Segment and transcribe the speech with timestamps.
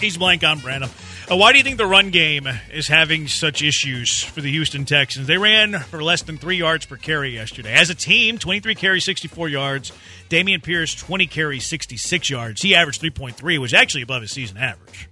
[0.00, 0.90] He's blank on Branham.
[1.30, 4.84] Uh, why do you think the run game is having such issues for the Houston
[4.84, 5.26] Texans?
[5.26, 7.72] They ran for less than three yards per carry yesterday.
[7.72, 9.92] As a team, 23 carries, 64 yards.
[10.28, 12.62] Dameon Pierce, 20 carries, 66 yards.
[12.62, 15.08] He averaged 3.3, which is actually above his season average.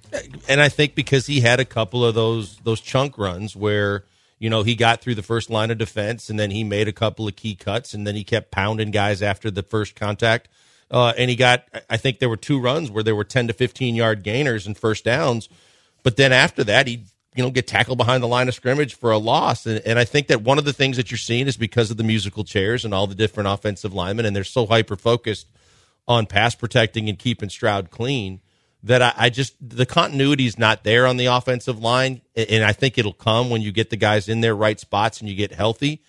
[0.49, 4.05] And I think because he had a couple of those those chunk runs where
[4.39, 6.93] you know he got through the first line of defense and then he made a
[6.93, 10.49] couple of key cuts and then he kept pounding guys after the first contact.
[10.91, 13.53] Uh, and he got, I think there were two runs where there were 10 to
[13.53, 15.49] 15 yard gainers and first downs.
[16.03, 17.05] But then after that, he
[17.35, 19.67] you know get tackled behind the line of scrimmage for a loss.
[19.67, 21.97] And, and I think that one of the things that you're seeing is because of
[21.97, 25.49] the musical chairs and all the different offensive linemen, and they're so hyper focused
[26.07, 28.41] on pass protecting and keeping Stroud clean
[28.83, 32.73] that I, I, just the continuity is not there on the offensive line, and I
[32.73, 35.53] think it'll come when you get the guys in their right spots and you get
[35.53, 36.03] healthy.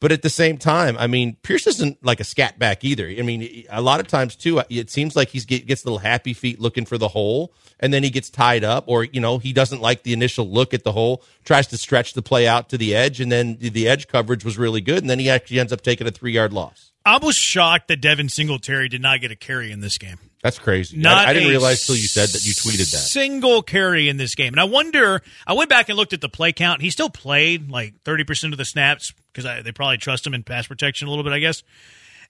[0.00, 3.08] But at the same time, I mean, Pierce isn't like a scat back either.
[3.08, 6.60] I mean, a lot of times too, it seems like he gets little happy feet
[6.60, 9.80] looking for the hole, and then he gets tied up, or you know, he doesn't
[9.80, 12.94] like the initial look at the hole, tries to stretch the play out to the
[12.94, 15.80] edge, and then the edge coverage was really good, and then he actually ends up
[15.80, 16.92] taking a three yard loss.
[17.04, 20.18] I was shocked that Devin Singletary did not get a carry in this game.
[20.42, 20.96] That's crazy.
[20.96, 22.98] Not I, I didn't realize till you said that you tweeted that.
[22.98, 24.52] Single carry in this game.
[24.52, 26.80] And I wonder, I went back and looked at the play count.
[26.80, 30.68] He still played like 30% of the snaps because they probably trust him in pass
[30.68, 31.64] protection a little bit, I guess.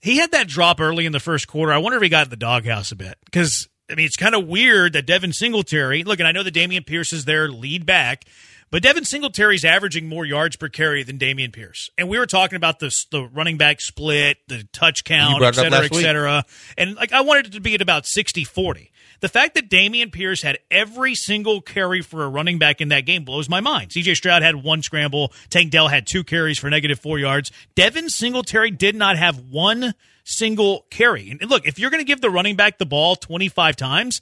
[0.01, 1.73] He had that drop early in the first quarter.
[1.73, 4.35] I wonder if he got in the doghouse a bit because, I mean, it's kind
[4.35, 7.85] of weird that Devin Singletary, look, and I know that Dameon Pierce is their lead
[7.85, 8.25] back,
[8.71, 11.91] but Devin Singletary's averaging more yards per carry than Dameon Pierce.
[11.97, 15.85] And we were talking about the, the running back split, the touch count, et cetera,
[15.85, 16.45] et cetera.
[16.77, 18.93] And like I wanted it to be at about 60 40.
[19.21, 23.01] The fact that Dameon Pierce had every single carry for a running back in that
[23.01, 23.91] game blows my mind.
[23.91, 25.33] CJ Stroud had one scramble.
[25.51, 27.51] Tank Dell had two carries for negative four yards.
[27.75, 31.31] Devin Singletary did not have one single carry.
[31.31, 34.21] And look, if you're going to give the running back the ball 25 times,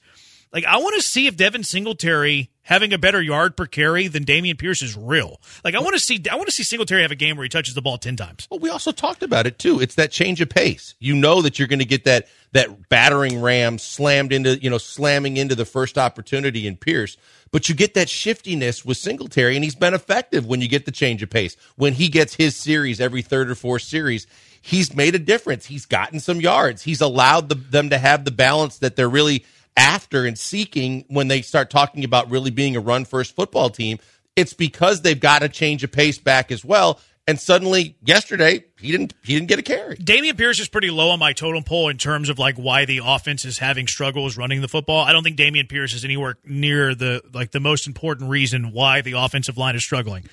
[0.52, 4.24] like I want to see if Devin Singletary having a better yard per carry than
[4.24, 5.40] Dameon Pierce is real.
[5.64, 7.48] Like I want to see I want to see Singletary have a game where he
[7.48, 8.48] touches the ball 10 times.
[8.50, 9.80] Well, we also talked about it too.
[9.80, 10.94] It's that change of pace.
[10.98, 14.78] You know that you're going to get that that battering ram slammed into, you know,
[14.78, 17.16] slamming into the first opportunity in Pierce,
[17.52, 20.92] but you get that shiftiness with Singletary and he's been effective when you get the
[20.92, 21.56] change of pace.
[21.76, 24.26] When he gets his series every third or fourth series,
[24.62, 25.66] he's made a difference.
[25.66, 26.82] He's gotten some yards.
[26.82, 29.44] He's allowed the, them to have the balance that they're really
[29.76, 33.98] after and seeking when they start talking about really being a run first football team.
[34.34, 37.00] It's because they've got to change a pace back as well.
[37.28, 39.96] And suddenly, yesterday, he didn't he didn't get a carry.
[39.96, 43.00] Dameon Pierce is pretty low on my totem pole in terms of like why the
[43.04, 45.00] offense is having struggles running the football.
[45.04, 49.00] I don't think Dameon Pierce is anywhere near the like the most important reason why
[49.00, 50.24] the offensive line is struggling.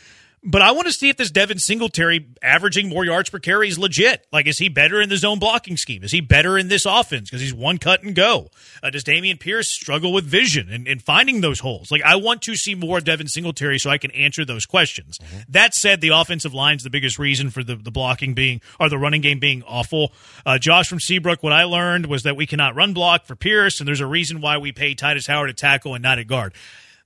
[0.45, 3.79] But I want to see if this Devin Singletary averaging more yards per carry is
[3.79, 4.27] legit.
[4.31, 6.03] Like, is he better in the zone blocking scheme?
[6.03, 8.49] Is he better in this offense because he's one cut and go?
[8.81, 11.91] Uh, does Dameon Pierce struggle with vision and, and, finding those holes?
[11.91, 15.17] Like, I want to see more Devin Singletary so I can answer those questions.
[15.17, 15.37] Mm-hmm.
[15.49, 18.97] That said, the offensive line's the biggest reason for the, the blocking being or the
[18.97, 20.11] running game being awful.
[20.45, 23.79] Uh, Josh from Seabrook, what I learned was that we cannot run block for Pierce,
[23.79, 26.53] and there's a reason why we pay Tytus Howard at tackle and not at guard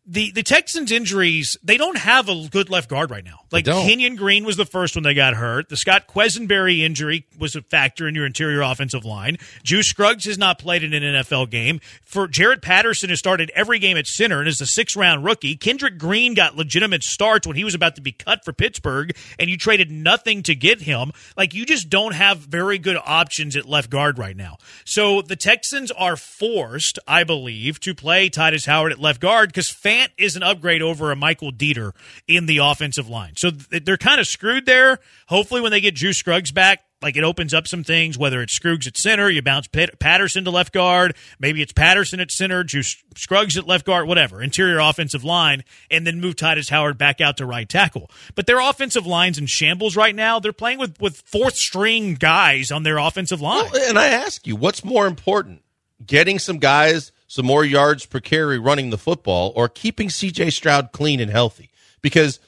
[0.07, 3.41] the the Texans injuries, they don't have a good left guard right now.
[3.51, 5.68] Like Kenyon Green was the first one they got hurt.
[5.68, 9.38] The Scott Quessenberry injury was a factor in your interior offensive line.
[9.63, 11.81] Juice Scruggs has not played in an NFL game.
[12.06, 15.57] For Jarrett Patterson has started every game at center and is a six round rookie.
[15.57, 19.50] Kendrick Green got legitimate starts when he was about to be cut for Pittsburgh, and
[19.50, 21.12] you traded nothing to get him.
[21.35, 24.57] Like you just don't have very good options at left guard right now.
[24.85, 29.69] So the Texans are forced, I believe, to play Tytus Howard at left guard because
[29.69, 31.91] fans Is an upgrade over a Michael Deiter
[32.28, 33.34] in the offensive line.
[33.35, 35.00] So they're kind of screwed there.
[35.28, 38.18] Hopefully, when they get Juice Scruggs back, like it opens up some things.
[38.18, 41.16] Whether it's Scruggs at center, you bounce Patterson to left guard.
[41.40, 44.41] Maybe it's Patterson at center, Juice Scruggs at left guard, whatever.
[44.41, 48.09] Interior offensive line, and then move Tytus Howard back out to right tackle.
[48.36, 50.40] But their offensive line's in shambles right now.
[50.40, 53.69] They're playing with with fourth string guys on their offensive line.
[53.72, 55.62] Well, and I ask you, what's more important?
[56.06, 60.92] Getting some guys some more yards per carry running the football or keeping CJ Stroud
[60.92, 61.69] clean and healthy.
[62.01, 62.40] Because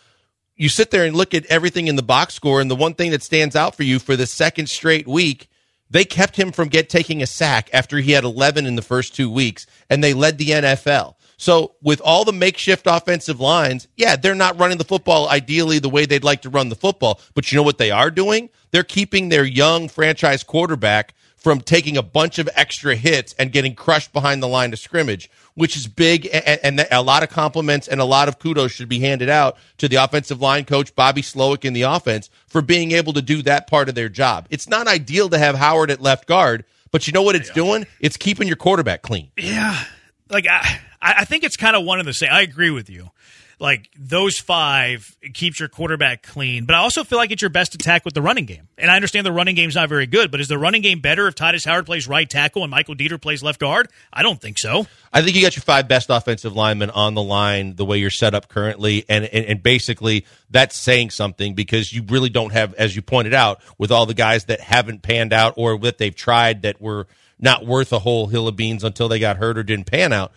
[0.56, 3.12] you sit there and look at everything in the box score, and the one thing
[3.12, 5.50] that stands out for you for the second straight week,
[5.89, 9.15] they kept him from get taking a sack after he had 11 in the first
[9.15, 11.15] two weeks, and they led the NFL.
[11.38, 15.89] So with all the makeshift offensive lines, yeah, they're not running the football ideally the
[15.89, 17.21] way they'd like to run the football.
[17.33, 18.50] But you know what they are doing?
[18.71, 23.74] They're keeping their young franchise quarterback from taking a bunch of extra hits and getting
[23.74, 26.27] crushed behind the line of scrimmage, which is big.
[26.31, 29.57] And, and a lot of compliments and a lot of kudos should be handed out
[29.77, 33.41] to the offensive line coach, Bobby Slowik, in the offense for being able to do
[33.44, 34.47] that part of their job.
[34.50, 37.56] It's not ideal to have Howard at left guard, but you know what it's yeah.
[37.56, 37.88] doing?
[38.00, 39.31] It's keeping your quarterback clean.
[39.38, 39.81] Yeah.
[40.30, 42.30] Like, I, I, I think it's kind of one and the same.
[42.31, 43.12] I agree with you.
[43.59, 47.75] Like those five keeps your quarterback clean, but I also feel like it's your best
[47.75, 48.69] attack with the running game.
[48.77, 51.27] And I understand the running game's not very good, but is the running game better
[51.27, 53.89] if Tytus Howard plays right tackle and Michael Deiter plays left guard?
[54.13, 54.88] I don't think so.
[55.11, 58.09] I think you got your five best offensive linemen on the line the way you're
[58.09, 62.73] set up currently, and, and and basically that's saying something because you really don't have,
[62.75, 66.15] as you pointed out, with all the guys that haven't panned out or that they've
[66.15, 67.07] tried that were
[67.39, 70.31] not worth a whole hill of beans until they got hurt or didn't pan out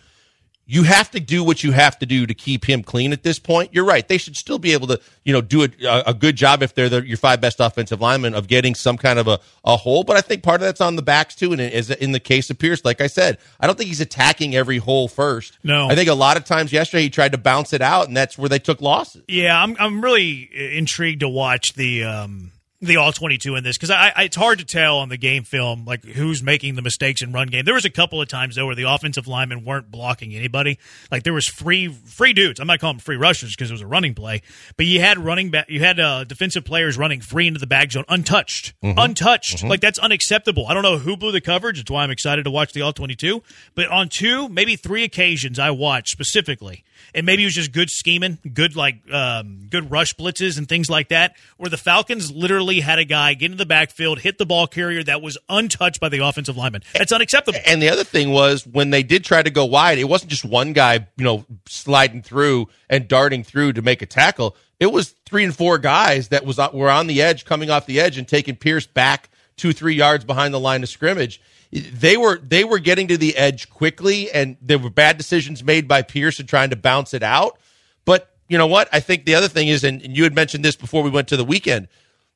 [0.65, 3.37] you have to do what you have to do to keep him clean at this
[3.37, 3.73] point.
[3.73, 4.07] You're right.
[4.07, 6.87] They should still be able to, you know, do a, a good job if they're
[6.87, 10.03] the, your five best offensive linemen of getting some kind of a, a hole.
[10.03, 11.51] But I think part of that's on the backs too.
[11.51, 14.55] And is in the case of Pierce, like I said, I don't think he's attacking
[14.55, 15.57] every hole first.
[15.63, 18.15] No, I think a lot of times yesterday he tried to bounce it out, and
[18.15, 19.23] that's where they took losses.
[19.27, 22.05] Yeah, I'm I'm really intrigued to watch the.
[22.05, 22.51] um
[22.85, 25.43] the all 22 in this because I, I, it's hard to tell on the game
[25.43, 27.65] film like who's making the mistakes in run game.
[27.65, 30.79] There was a couple of times though where the offensive linemen weren't blocking anybody.
[31.11, 32.59] Like there was free free dudes.
[32.59, 34.41] I'm not calling them free rushers because it was a running play,
[34.77, 37.91] but you had running back, you had uh, defensive players running free into the bag
[37.91, 38.97] zone untouched, mm-hmm.
[38.99, 39.57] untouched.
[39.57, 39.67] Mm-hmm.
[39.67, 40.67] Like that's unacceptable.
[40.67, 41.79] I don't know who blew the coverage.
[41.79, 43.41] It's why I'm excited to watch the all 22.
[43.75, 46.83] But on two, maybe three occasions I watched specifically
[47.13, 50.89] and maybe it was just good scheming, good like um, good rush blitzes and things
[50.89, 54.45] like that, where the Falcons literally had a guy get into the backfield, hit the
[54.45, 56.83] ball carrier that was untouched by the offensive lineman.
[56.93, 57.59] That's unacceptable.
[57.65, 60.45] And the other thing was when they did try to go wide, it wasn't just
[60.45, 64.55] one guy, you know, sliding through and darting through to make a tackle.
[64.79, 67.99] It was three and four guys that was were on the edge, coming off the
[67.99, 71.41] edge, and taking Pierce back two, three yards behind the line of scrimmage
[71.73, 75.87] they were they were getting to the edge quickly, and there were bad decisions made
[75.87, 77.57] by Pierce Pearson trying to bounce it out.
[78.05, 78.89] But you know what?
[78.91, 81.27] I think the other thing is, and, and you had mentioned this before we went
[81.29, 81.87] to the weekend.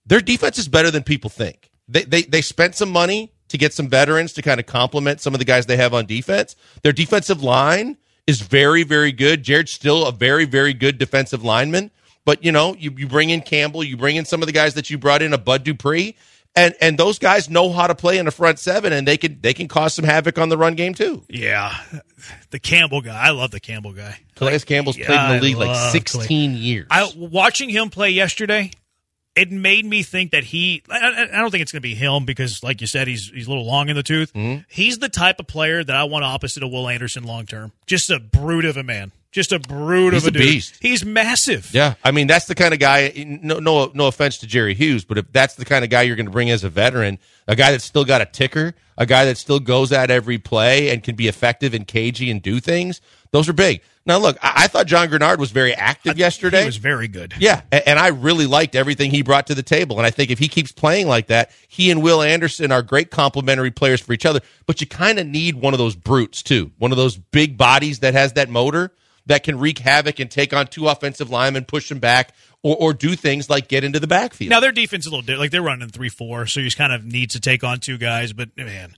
[0.06, 1.70] Their defense is better than people think.
[1.88, 5.34] They they they spent some money to get some veterans to kind of complement some
[5.36, 6.56] of the guys they have on defense.
[6.82, 9.44] Their defensive line is very very good.
[9.44, 11.92] Jarrett's still a very very good defensive lineman.
[12.26, 14.74] But you know, you, you bring in Campbell, you bring in some of the guys
[14.74, 16.18] that you brought in, a Bud Dupree,
[16.58, 19.40] and and those guys know how to play in the front seven, and they can
[19.42, 21.24] they can cause some havoc on the run game too.
[21.30, 21.74] Yeah,
[22.50, 24.20] the Campbell guy, I love the Campbell guy.
[24.36, 26.60] Calais Campbell's played in the league like sixteen Clay.
[26.60, 26.88] years.
[26.90, 28.72] I watching him play yesterday.
[29.36, 30.82] It made me think that he.
[30.90, 33.46] I, I don't think it's going to be him because, like you said, he's he's
[33.46, 34.34] a little long in the tooth.
[34.34, 34.64] Mm-hmm.
[34.68, 37.72] He's the type of player that I want opposite of Will Anderson long term.
[37.86, 39.12] Just a brute of a man.
[39.38, 40.80] Just a brute He's of a, a beast.
[40.82, 41.72] He's massive.
[41.72, 43.14] Yeah, I mean that's the kind of guy.
[43.16, 46.16] No, no, no offense to Jerry Hughes, but if that's the kind of guy you're
[46.16, 49.26] going to bring as a veteran, a guy that's still got a ticker, a guy
[49.26, 53.00] that still goes at every play and can be effective and cagey and do things,
[53.30, 53.84] those are big.
[54.08, 56.62] Now, look, I, I thought John Greenard was very active I, yesterday.
[56.62, 57.36] He was very good.
[57.38, 59.98] Yeah, and, and I really liked everything he brought to the table.
[59.98, 63.12] And I think if he keeps playing like that, he and Will Anderson are great
[63.12, 64.40] complementary players for each other.
[64.66, 68.00] But you kind of need one of those brutes too, one of those big bodies
[68.00, 68.94] that has that motor
[69.28, 72.94] that can wreak havoc and take on two offensive linemen, push them back, or, or
[72.94, 74.50] do things like get into the backfield.
[74.50, 75.42] Now their defense is a little different.
[75.42, 77.98] Like they're running three four, so you just kind of need to take on two
[77.98, 78.34] guys.
[78.34, 78.96] But man,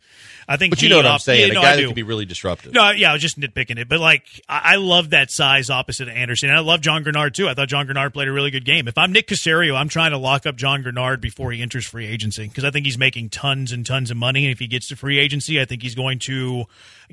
[0.48, 0.72] I think.
[0.72, 1.50] But you know what I'm saying?
[1.50, 2.74] Yeah, no, a guy that can be really disruptive.
[2.74, 6.08] No, yeah, I was just nitpicking it, but like I, I love that size opposite
[6.08, 6.50] of Anderson.
[6.50, 7.48] And I love John Greenard too.
[7.48, 8.88] I thought John Greenard played a really good game.
[8.88, 12.08] If I'm Nick Caserio, I'm trying to lock up John Greenard before he enters free
[12.08, 14.46] agency because I think he's making tons and tons of money.
[14.46, 16.66] And if he gets to free agency, I think he's going to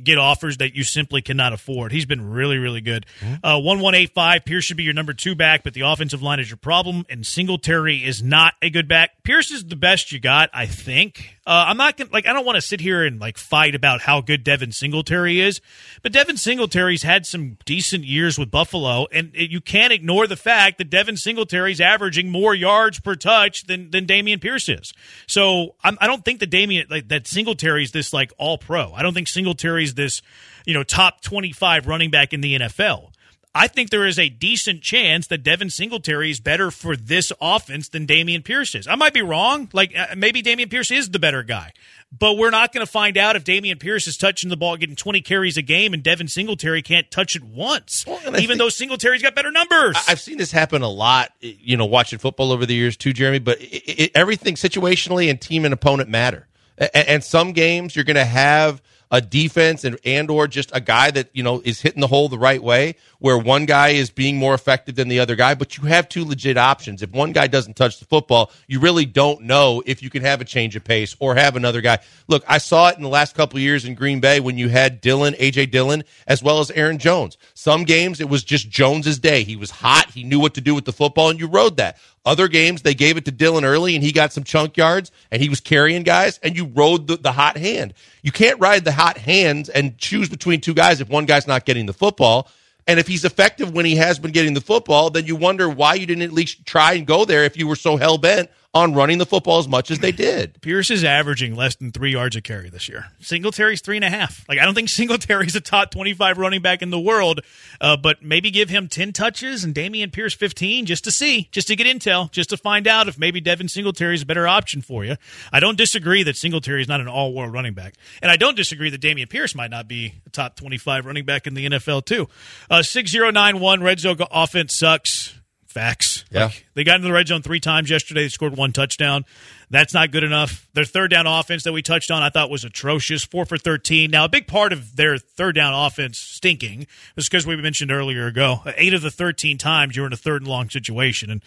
[0.03, 1.91] get offers that you simply cannot afford.
[1.93, 3.07] He's been really, really good.
[3.21, 3.45] Mm-hmm.
[3.45, 4.45] Uh, one one eight five.
[4.45, 7.05] Pierce should be your number two back, but the offensive line is your problem.
[7.09, 9.23] And Singletary is not a good back.
[9.23, 11.37] Pierce is the best you got, I think.
[11.47, 12.27] Uh, I'm not gonna like.
[12.27, 15.61] I don't want to sit here and like fight about how good Devin Singletary is,
[16.03, 20.37] but Devin Singletary's had some decent years with Buffalo, and it, you can't ignore the
[20.37, 24.93] fact that Devin Singletary's averaging more yards per touch than than Dameon Pierce is.
[25.29, 28.93] So I'm, I do not think that Dameon like that Singletary's this like all pro.
[28.93, 30.23] I don't think Singletary's this
[30.65, 33.13] you know top 25 running back in the NFL.
[33.57, 37.89] I think there is a decent chance that Devin Singletary is better for this offense
[37.89, 38.87] than Dameon Pierce is.
[38.87, 39.71] I might be wrong.
[39.73, 41.73] Like uh, maybe Dameon Pierce is the better guy,
[42.17, 44.95] but we're not going to find out if Dameon Pierce is touching the ball, getting
[44.95, 48.69] 20 carries a game, and Devin Singletary can't touch it once, well, even think, though
[48.69, 49.97] Singletary's got better numbers.
[50.07, 53.39] I've seen this happen a lot, you know, watching football over the years too, Jeremy.
[53.39, 56.47] But it, it, everything situationally and team and opponent matter,
[56.77, 60.81] and, and some games you're going to have– a defense and and or just a
[60.81, 64.11] guy that you know is hitting the hole the right way where one guy is
[64.11, 67.03] being more effective than the other guy but you have two legit options.
[67.03, 70.41] If one guy doesn't touch the football you really don't know if you can have
[70.41, 71.99] a change of pace or have another guy.
[72.27, 75.01] Look i saw it in the last couple years in green bay when you had
[75.01, 77.39] dillon aj dillon as well as aaron jones.
[77.55, 79.45] Some games it was just jones's day.
[79.45, 80.11] He was hot.
[80.11, 82.95] He knew what to do with the football and you rode that Other games, they
[82.95, 86.03] gave it to Dillon early and he got some chunk yards and he was carrying
[86.03, 87.95] guys and you rode the, the hot hand.
[88.23, 91.65] You can't ride the hot hands and choose between two guys if one guy's not
[91.65, 92.51] getting the football.
[92.89, 95.95] And if he's effective when he has been getting the football, then you wonder why
[95.95, 98.95] you didn't at least try and go there if you were so hell bent on
[98.95, 100.61] running the football as much as they did.
[100.61, 103.07] Pierce is averaging less than three yards a carry this year.
[103.21, 104.45] Singletary's three and a half.
[104.49, 107.41] Like I don't think Singletary's a top twenty-five running back in the world,
[107.81, 111.69] uh, but maybe give him ten touches and Dameon Pierce fifteen just to see, just
[111.69, 114.83] to get intel, just to find out if maybe Devin Singletary is a better option
[114.83, 115.17] for you.
[115.53, 118.91] I don't disagree that Singletary is not an all-world running back, and I don't disagree
[118.91, 122.29] that Dameon Pierce might not be a top twenty-five running back in the NFL too.
[122.71, 125.36] Uh, six zero nine one red zone offense sucks.
[125.77, 126.25] Facts.
[126.31, 126.45] Yeah.
[126.45, 128.23] Like, they got into the red zone three times yesterday.
[128.23, 129.27] They scored one touchdown.
[129.69, 130.67] That's not good enough.
[130.73, 133.25] Their third down offense that we touched on, I thought was atrocious.
[133.25, 134.11] Four for 13.
[134.11, 138.27] Now, a big part of their third down offense stinking was because we mentioned earlier
[138.27, 141.31] ago, eight of the 13 times you're in a third and long situation.
[141.31, 141.43] And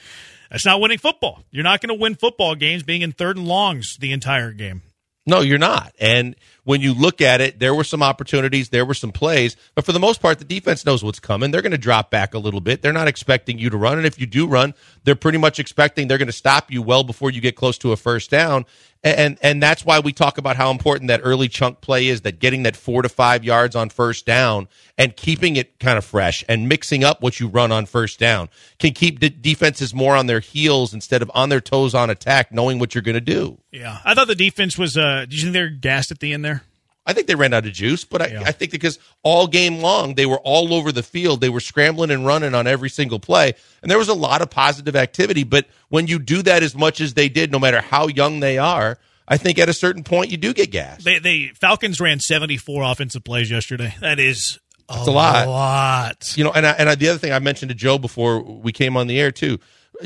[0.51, 1.43] that's not winning football.
[1.49, 4.83] You're not going to win football games being in third and longs the entire game.
[5.25, 5.93] No, you're not.
[5.99, 9.85] And when you look at it, there were some opportunities, there were some plays, but
[9.85, 11.51] for the most part, the defense knows what's coming.
[11.51, 12.81] They're going to drop back a little bit.
[12.81, 13.97] They're not expecting you to run.
[13.97, 14.73] And if you do run,
[15.03, 17.91] they're pretty much expecting they're going to stop you well before you get close to
[17.91, 18.65] a first down.
[19.01, 22.39] And, and that's why we talk about how important that early chunk play is that
[22.39, 26.43] getting that four to five yards on first down and keeping it kind of fresh
[26.49, 30.41] and mixing up what you run on first down can keep defenses more on their
[30.41, 33.57] heels instead of on their toes on attack, knowing what you're going to do.
[33.71, 33.99] Yeah.
[34.03, 36.43] I thought the defense was, uh, did you think they were gassed at the end
[36.43, 36.63] there?
[37.09, 38.43] I think they ran out of juice, but I, Yeah.
[38.45, 42.11] I think because all game long they were all over the field, they were scrambling
[42.11, 45.43] and running on every single play, and there was a lot of positive activity.
[45.43, 48.57] But when you do that as much as they did, no matter how young they
[48.57, 48.97] are,
[49.27, 51.03] I think at a certain point you do get gas.
[51.03, 53.93] They, they Falcons ran 74 offensive plays yesterday.
[54.01, 55.47] That is a, That's a lot.
[55.47, 56.33] lot.
[56.35, 58.71] You know, and I, and I, the other thing I mentioned to Joe before we
[58.71, 59.59] came on the air too.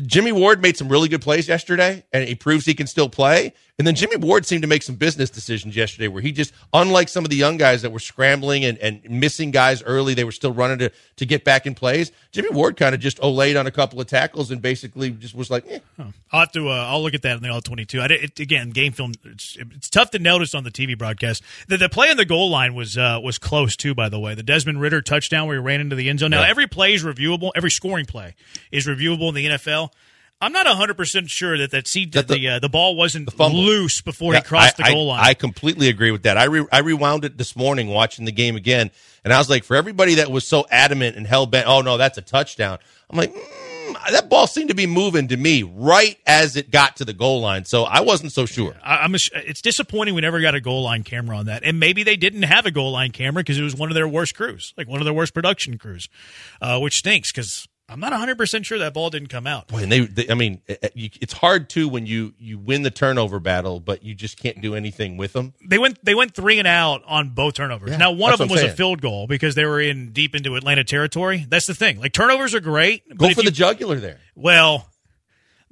[0.08, 3.54] Jimmy Ward made some really good plays yesterday, and he proves he can still play.
[3.80, 7.10] And then Jimmy Ward seemed to make some business decisions yesterday where he just, unlike
[7.10, 10.32] some of the young guys that were scrambling and, and missing guys early, they were
[10.32, 12.12] still running to, to get back in plays.
[12.32, 15.50] Jimmy Ward kind of just olayed on a couple of tackles and basically just was
[15.50, 15.80] like, eh.
[16.32, 16.70] I'll have to.
[16.70, 18.00] Uh, I'll look at that in the all twenty two.
[18.00, 19.14] I it, again, game film.
[19.26, 21.42] It's, it's tough to notice on the TV broadcast.
[21.68, 23.96] The, the play on the goal line was uh, was close too.
[23.96, 26.30] By the way, the Desmond Ridder touchdown where he ran into the end zone.
[26.30, 26.50] Now Yeah.
[26.50, 27.50] every play is reviewable.
[27.56, 28.36] Every scoring play
[28.72, 29.90] is reviewable in the NFL.
[30.44, 33.32] I'm not 100 percent sure that that, that That the the- uh, the ball wasn't
[33.34, 33.60] fumble.
[33.64, 35.26] loose before Yeah, he crossed I- the goal I, line.
[35.30, 36.38] I completely agree with that.
[36.38, 38.92] I re, I rewound it this morning watching the game again,
[39.24, 41.98] and I was like, for everybody that was so adamant and hell bent, oh no,
[41.98, 42.78] that's a touchdown.
[43.10, 46.96] I'm like, mm, that ball seemed to be moving to me right as it got
[46.98, 48.76] to the goal line, so I wasn't so sure.
[48.84, 49.14] I, I'm.
[49.16, 52.16] ass- It's disappointing we never got a goal line camera on that, and maybe they
[52.18, 54.88] didn't have a goal line camera because it was one of their worst crews, like
[54.88, 56.10] one of their worst production crews,
[56.62, 59.68] uh, which stinks because I'm not 100 percent sure that ball didn't come out.
[59.68, 62.82] Boy, and they, they I mean, it- you- it's hard too when you you win
[62.82, 65.54] the turnover battle, but you just can't do anything with them.
[65.66, 67.92] They went they went three and out on both turnovers.
[67.92, 70.36] Yeah, now one of them was I'm a field goal because they were in deep
[70.36, 71.46] into Atlanta territory.
[71.48, 72.00] That's the thing.
[72.00, 73.08] Like turnovers are great.
[73.16, 74.20] Go for you- the jugular there.
[74.36, 74.90] well.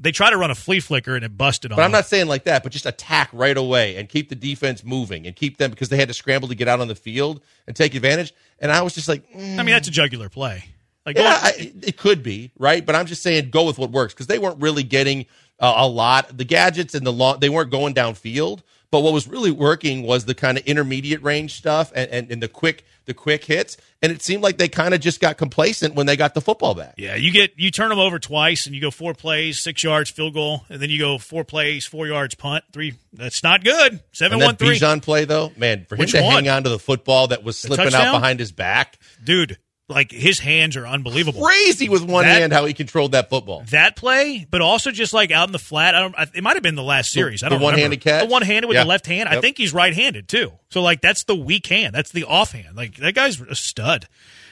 [0.03, 1.75] They try to run a flea flicker and it busted on.
[1.75, 4.83] But I'm not saying like that, but just attack right away and keep the defense
[4.83, 7.39] moving and keep them because they had to scramble to get out on the field
[7.67, 8.33] and take advantage.
[8.57, 10.63] And I was just like, mm, I mean, that's a jugular play.
[11.05, 14.13] Like Yeah, I, it could be right, but I'm just saying go with what works
[14.13, 15.25] because they weren't really getting
[15.59, 16.37] uh, a lot.
[16.37, 20.25] The gadgets and the long they weren't going downfield, but what was really working was
[20.25, 23.77] the kind of intermediate range stuff and, and, and the quick the quick hits.
[24.01, 26.75] And it seemed like they kind of just got complacent when they got the football
[26.75, 26.95] back.
[26.97, 30.09] Yeah, you get you turn them over twice, and you go four plays, six yards
[30.09, 32.95] field goal, and then you go four plays, four yards punt, three.
[33.13, 34.01] That's not good.
[34.11, 36.31] Seven And one that three, Bijan play though, man, for him Which to one?
[36.33, 39.57] hang on to the football that was slipping out behind his back, dude.
[39.91, 41.43] Like his hands are unbelievable.
[41.45, 43.63] crazy with one That- hand how he controlled that football.
[43.69, 45.93] That play, but also just like out in the flat.
[45.93, 46.15] I don't.
[46.17, 47.43] I, it might have been the last series.
[47.43, 47.61] I the don't.
[47.61, 48.23] one-handed catch?
[48.23, 48.83] The one handed with Yeah.
[48.83, 49.29] the left hand.
[49.29, 50.53] I think he's right handed too.
[50.69, 51.93] So like that's the weak hand.
[51.93, 52.75] That's the off hand.
[52.75, 54.07] Like that guy's a stud.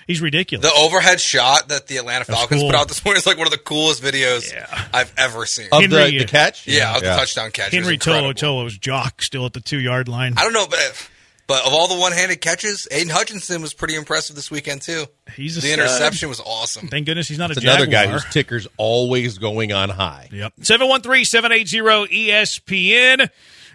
[0.07, 0.65] He's ridiculous.
[0.67, 2.71] The overhead shot that the Atlanta Falcons cool.
[2.71, 4.65] put out this morning is like one of the coolest videos Yeah.
[4.91, 5.67] I've ever seen.
[5.71, 7.67] Of Henry- the, the catch, yeah, of the touchdown catch.
[7.67, 8.33] Was Henry incredible.
[8.33, 10.33] To'oTo'o's jock still at the two yard line.
[10.35, 11.09] I don't know, but
[11.49, 15.05] but of all the one-handed catches, Aidan Hutchinson was pretty impressive this weekend too.
[15.35, 15.79] He's a the stud.
[15.79, 16.87] interception was awesome.
[16.87, 18.05] Thank goodness he's not It's a another Jaguar.
[18.05, 20.29] guy whose ticker's always going on high.
[20.31, 20.53] Yep.
[20.61, 23.29] 713-780 ESPN.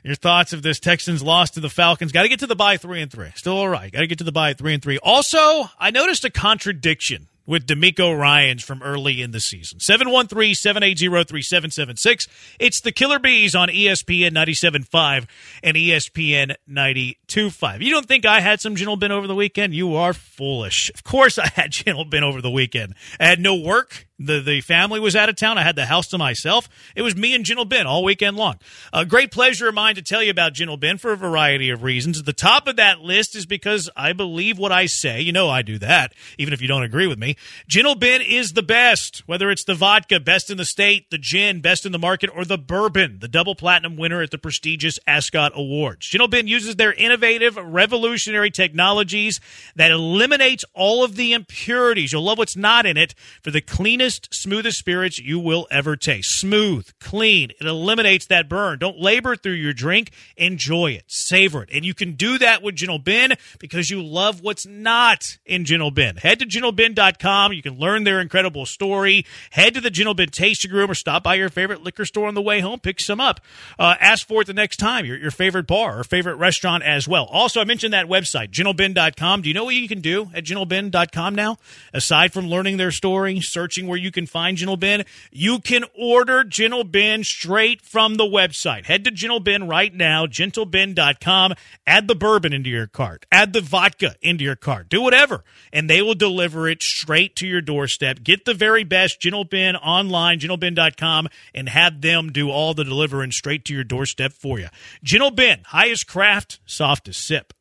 [0.05, 2.13] Your thoughts of this Texans loss to the Falcons.
[2.13, 3.31] Got to get to the bye three and three.
[3.35, 3.91] Still all right.
[3.91, 4.99] Got to get to the bye three and three.
[5.03, 9.79] Also, I noticed a contradiction with DeMeco Ryans from early in the season.
[9.79, 12.29] 713-780-3776.
[12.59, 15.27] It's the Killer B's on ESPN 97.5
[15.63, 17.81] and ESPN 92.5.
[17.81, 19.75] You don't think I had some Gentle Ben over the weekend?
[19.75, 20.91] You are foolish.
[20.95, 22.95] Of course I had Gentle Ben over the weekend.
[23.21, 24.07] I had no work.
[24.19, 25.59] The the family was out of town.
[25.59, 26.69] I had the house to myself.
[26.95, 28.61] It was me and Gentle Ben all weekend long.
[28.93, 31.83] A great pleasure of mine to tell you about Gentle Ben for a variety of
[31.83, 32.21] reasons.
[32.21, 35.21] At the top of that list is because I believe what I say.
[35.21, 37.35] You know I do that, even if you don't agree with me.
[37.67, 41.61] Gentle Ben is the best, whether it's the vodka, best in the state, the gin,
[41.61, 45.51] best in the market, or the bourbon, the double platinum winner at the prestigious Ascot
[45.57, 46.07] Awards.
[46.07, 49.41] Gentle Ben uses their innovative, revolutionary technologies
[49.75, 52.13] that eliminates all of the impurities.
[52.13, 55.97] You'll love what's not in it for the cleanest cleanest, smoothest spirits you will ever
[55.97, 56.39] taste.
[56.39, 57.51] Smooth, clean.
[57.59, 58.79] It eliminates that burn.
[58.79, 60.11] Don't labor through your drink.
[60.37, 61.05] Enjoy it.
[61.07, 61.71] Savor it.
[61.73, 65.91] And you can do that with Gentle Ben because you love what's not in Gentle
[65.91, 66.17] Ben.
[66.17, 67.55] Head to gentleben.com.
[67.55, 69.25] You can learn their incredible story.
[69.53, 72.35] Head to the Gentle Ben tasting room or stop by your favorite liquor store on
[72.35, 72.81] the way home.
[72.81, 73.41] Pick some up.
[73.79, 75.07] Uh, ask for it the next time.
[75.07, 77.25] Your, your favorite bar or favorite restaurant as well.
[77.25, 79.41] Also, I mentioned that website, gentleben.com.
[79.41, 81.57] Do you know what you can do at gentleben.com now?
[81.95, 85.05] Aside from learning their story, searching where you can find Gentle Ben.
[85.31, 88.87] You can order Gentle Ben straight from the website.
[88.87, 91.55] Head to Gentle Ben right now, gentleben.com.
[91.87, 93.27] Add the bourbon into your cart.
[93.31, 94.89] Add the vodka into your cart.
[94.89, 98.23] Do whatever, and they will deliver it straight to your doorstep.
[98.23, 103.33] Get the very best Gentle Ben online, gentleben.com, and have them do all the delivering
[103.33, 104.69] straight to your doorstep for you.
[105.03, 107.53] Gentle Ben, highest craft, softest sip.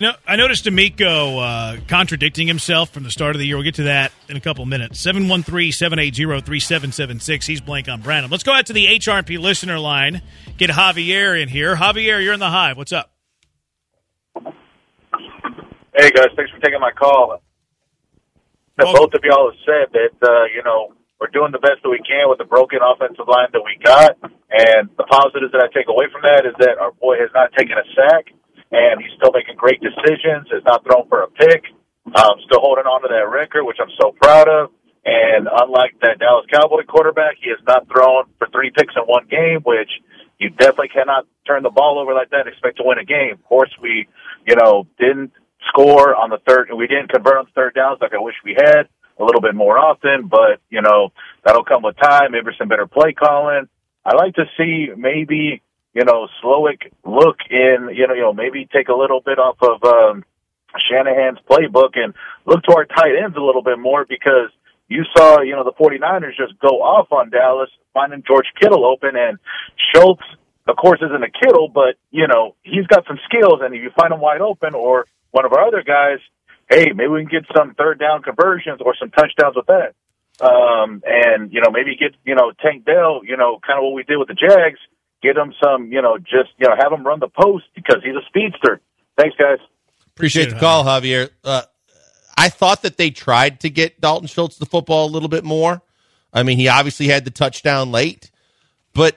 [0.00, 3.54] Now, I noticed DeMeco uh, contradicting himself from the start of the year.
[3.56, 5.00] We'll get to that in a couple minutes.
[5.06, 7.44] 713-780-3776.
[7.44, 8.28] He's blank on Brandon.
[8.28, 10.20] Let's go out to the HRP listener line.
[10.56, 11.76] Get Javier in here.
[11.76, 12.76] Javier, you're in the hive.
[12.76, 13.12] What's up?
[14.34, 16.30] Hey, guys.
[16.34, 17.40] Thanks for taking my call.
[18.78, 21.98] Both of y'all have said that, uh, you know, we're doing the best that we
[21.98, 24.18] can with the broken offensive line that we got.
[24.50, 27.52] And the positives that I take away from that is that our boy has not
[27.52, 28.32] taken a sack
[28.72, 30.48] and he's still making great decisions.
[30.50, 31.64] Has not thrown for a pick.
[32.06, 34.70] Um, still holding on to that record, which I'm so proud of.
[35.04, 39.26] And unlike that Dallas Cowboy quarterback, he has not thrown for three picks in one
[39.28, 39.90] game, which
[40.38, 43.34] you definitely cannot turn the ball over like that and expect to win a game.
[43.34, 44.08] Of course, we,
[44.46, 45.32] you know, didn't
[45.68, 48.88] score on the third, we didn't convert on third downs like I wish we had
[49.18, 51.12] a little bit more often, but, you know,
[51.44, 53.68] that'll come with time, maybe some better play calling.
[54.04, 55.62] I like to see maybe
[55.94, 59.56] you know, Slowik look in, you know, you know, maybe take a little bit off
[59.60, 60.24] of um,
[60.88, 62.14] Shanahan's playbook and
[62.46, 64.50] look to our tight ends a little bit more because
[64.88, 69.16] you saw, you know, the 49ers just go off on Dallas, finding George Kittle open
[69.16, 69.38] and
[69.92, 70.22] Schultz,
[70.66, 73.90] of course, isn't a Kittle, but, you know, he's got some skills and if you
[73.98, 76.18] find him wide open or one of our other guys,
[76.70, 79.92] hey, maybe we can get some third down conversions or some touchdowns with that.
[80.40, 83.92] Um, and, you know, maybe get, you know, Tank Dell, you know, kind of what
[83.92, 84.80] we did with the Jags,
[85.22, 88.14] get him some, you know, just, you know, have him run the post because he's
[88.14, 88.80] a speedster.
[89.16, 89.58] Thanks, guys.
[90.14, 91.30] Appreciate the call, Javier.
[91.42, 91.62] Uh,
[92.36, 95.82] I thought that they tried to get Dalton Schultz the football a little bit more.
[96.32, 98.30] I mean, he obviously had the touchdown late,
[98.94, 99.16] but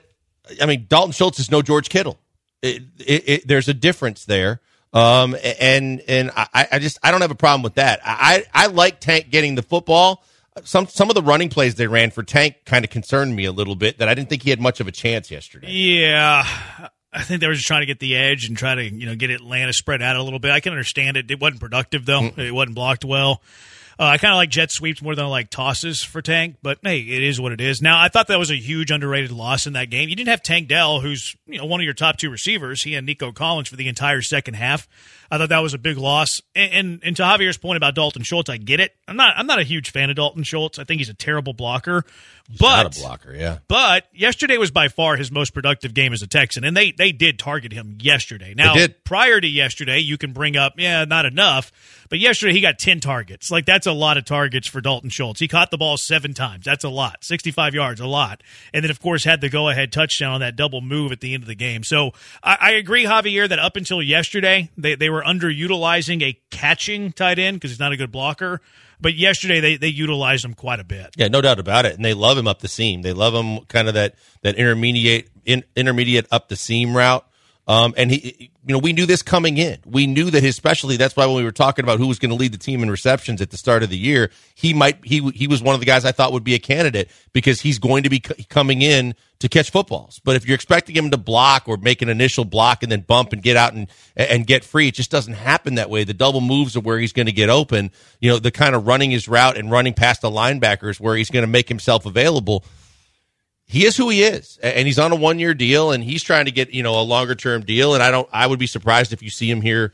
[0.60, 2.18] I mean, Dalton Schultz is no George Kittle.
[2.62, 4.60] It, it, it, there's a difference there.
[4.92, 8.00] Um, and and I, I just I don't have a problem with that.
[8.02, 10.24] I I like Tank getting the football.
[10.64, 13.52] Some some of the running plays they ran for Tank kind of concerned me a
[13.52, 13.98] little bit.
[13.98, 15.70] That I didn't think he had much of a chance yesterday.
[15.70, 16.44] Yeah.
[17.12, 19.16] I think they were just trying to get the edge and try to, you know,
[19.16, 20.50] get Atlanta spread out a little bit.
[20.50, 21.30] I can understand it.
[21.30, 22.20] It wasn't productive though.
[22.20, 22.38] Mm.
[22.38, 23.42] It wasn't blocked well.
[23.98, 26.78] Uh, I kind of like jet sweeps more than I like tosses for Tank, but
[26.82, 27.80] hey, it is what it is.
[27.80, 30.10] Now, I thought that was a huge underrated loss in that game.
[30.10, 32.82] You didn't have Tank Dell, who's you know one of your top two receivers.
[32.82, 34.86] He and Nico Collins for the entire second half.
[35.30, 36.40] I thought that was a big loss.
[36.54, 38.92] And, and, and to Javier's point about Dalton Schultz, I get it.
[39.08, 40.78] I'm not I'm not a huge fan of Dalton Schultz.
[40.78, 42.04] I think he's a terrible blocker.
[42.48, 43.58] He's but not a blocker, yeah.
[43.68, 47.12] But yesterday was by far his most productive game as a Texan, and they they
[47.12, 48.54] did target him yesterday.
[48.54, 51.72] Now, prior to yesterday, you can bring up yeah, not enough.
[52.08, 53.50] But yesterday he got 10 targets.
[53.50, 55.40] Like that's a lot of targets for Dalton Schultz.
[55.40, 56.64] He caught the ball 7 times.
[56.64, 57.24] That's a lot.
[57.24, 58.42] 65 yards, a lot.
[58.72, 61.42] And then of course had the go-ahead touchdown on that double move at the end
[61.42, 61.82] of the game.
[61.82, 62.12] So
[62.42, 67.38] I, I agree Javier that up until yesterday they they were underutilizing a catching tight
[67.38, 68.60] end because he's not a good blocker.
[69.00, 71.10] But yesterday they, they utilized him quite a bit.
[71.16, 71.96] Yeah, no doubt about it.
[71.96, 73.02] And they love him up the seam.
[73.02, 77.26] They love him kind of that that intermediate in, intermediate up the seam route.
[77.68, 79.78] Um, and he, you know, we knew this coming in.
[79.84, 80.96] We knew that his specialty.
[80.96, 82.90] That's why when we were talking about who was going to lead the team in
[82.90, 85.86] receptions at the start of the year, he might he he was one of the
[85.86, 89.16] guys I thought would be a candidate because he's going to be c- coming in
[89.40, 90.20] to catch footballs.
[90.22, 93.32] But if you're expecting him to block or make an initial block and then bump
[93.32, 96.04] and get out and and get free, it just doesn't happen that way.
[96.04, 97.90] The double moves are where he's going to get open.
[98.20, 101.30] You know, the kind of running his route and running past the linebackers where he's
[101.30, 102.64] going to make himself available
[103.66, 106.44] he is who he is, and he's on a one year deal, and he's trying
[106.44, 107.94] to get you know a longer term deal.
[107.94, 109.92] And I don't, I would be surprised if you see him here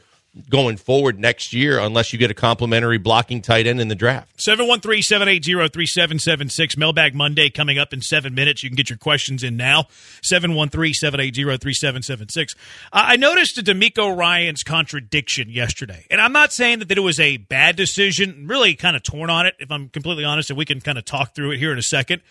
[0.49, 4.41] going forward next year unless you get a complimentary blocking tight end in the draft.
[4.41, 6.77] 713 780 3776.
[6.77, 8.63] Mailbag Monday coming up in seven minutes.
[8.63, 9.89] You can get your questions in now.
[10.23, 12.55] 713 780 3776.
[12.93, 16.07] I noticed a DeMeco Ryans contradiction yesterday.
[16.11, 18.47] And I'm not saying that it was a bad decision.
[18.47, 21.05] Really kind of torn on it, if I'm completely honest, and we can kind of
[21.05, 22.23] talk through it here in a second.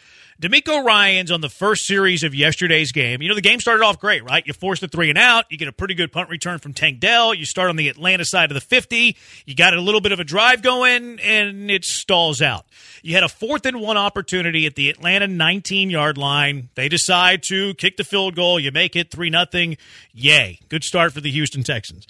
[0.41, 3.21] DeMeco Ryans on the first series of yesterday's game.
[3.21, 4.43] You know, the game started off great, right?
[4.43, 5.45] You force the three and out.
[5.51, 7.31] You get a pretty good punt return from Tank Dell.
[7.31, 9.15] You start on the Atlanta side of the 50.
[9.45, 12.65] You got a little bit of a drive going, and it stalls out.
[13.03, 16.69] You had a fourth and one opportunity at the Atlanta 19 yard line.
[16.73, 18.59] They decide to kick the field goal.
[18.59, 19.77] You make it 3 nothing.
[20.11, 20.57] Yay.
[20.69, 22.07] Good start for the Houston Texans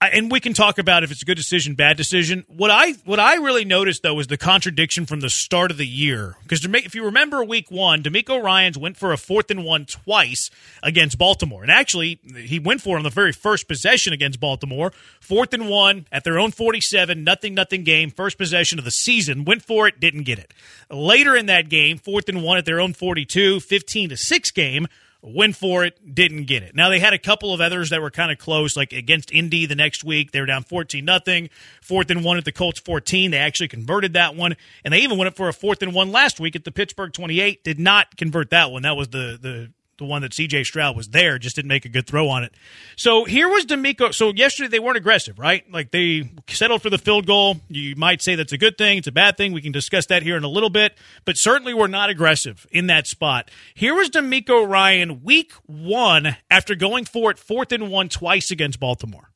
[0.00, 2.44] and we can talk about if it's a good decision, bad decision.
[2.48, 5.86] What I what I really noticed though was the contradiction from the start of the
[5.86, 6.36] year.
[6.42, 10.50] Because if you remember Week One, DeMeco Ryans went for a fourth and one twice
[10.82, 14.92] against Baltimore, and actually he went for it on the very first possession against Baltimore,
[15.20, 19.44] fourth and one at their own forty-seven, nothing nothing game, first possession of the season.
[19.44, 20.52] Went for it, didn't get it.
[20.90, 24.86] Later in that game, fourth and one at their own 42, 15 to six game
[25.26, 26.74] went for it, didn't get it.
[26.74, 29.66] Now they had a couple of others that were kind of close, like against Indy
[29.66, 30.30] the next week.
[30.30, 31.50] They were down 14 nothing,
[31.82, 33.30] fourth and one at the Colts 14.
[33.30, 36.12] They actually converted that one, and they even went up for a fourth and one
[36.12, 37.64] last week at the Pittsburgh 28.
[37.64, 38.82] Did not convert that one.
[38.82, 41.88] That was the the the one that CJ Stroud was there, just didn't make a
[41.88, 42.54] good throw on it.
[42.96, 44.12] So here was DeMeco.
[44.14, 45.70] So yesterday they weren't aggressive, right?
[45.70, 47.56] Like they settled for the field goal.
[47.68, 49.52] You might say that's a good thing, it's a bad thing.
[49.52, 52.86] We can discuss that here in a little bit, but certainly we're not aggressive in
[52.88, 53.50] that spot.
[53.74, 58.80] Here was DeMeco Ryan week one after going for it fourth and one twice against
[58.80, 59.30] Baltimore.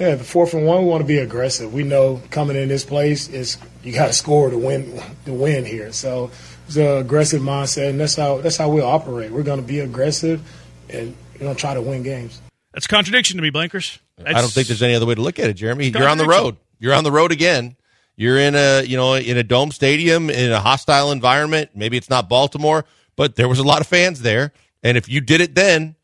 [0.00, 1.72] Yeah, the fourth and one, we want to be aggressive.
[1.72, 5.64] We know coming in this place is you got to score to win to win
[5.64, 5.92] here.
[5.92, 6.32] So
[6.66, 9.30] it's an aggressive mindset, and that's how that's how we operate.
[9.30, 10.40] We're going to be aggressive,
[10.88, 12.40] and we're going to try to win games.
[12.72, 13.98] That's a contradiction to me, Blankers.
[14.16, 15.88] That's I don't think there's any other way to look at it, Jeremy.
[15.88, 16.56] You're on the road.
[16.78, 17.76] You're on the road again.
[18.16, 21.70] You're in a you know in a dome stadium in a hostile environment.
[21.74, 22.84] Maybe it's not Baltimore,
[23.16, 24.52] but there was a lot of fans there.
[24.82, 25.96] And if you did it then,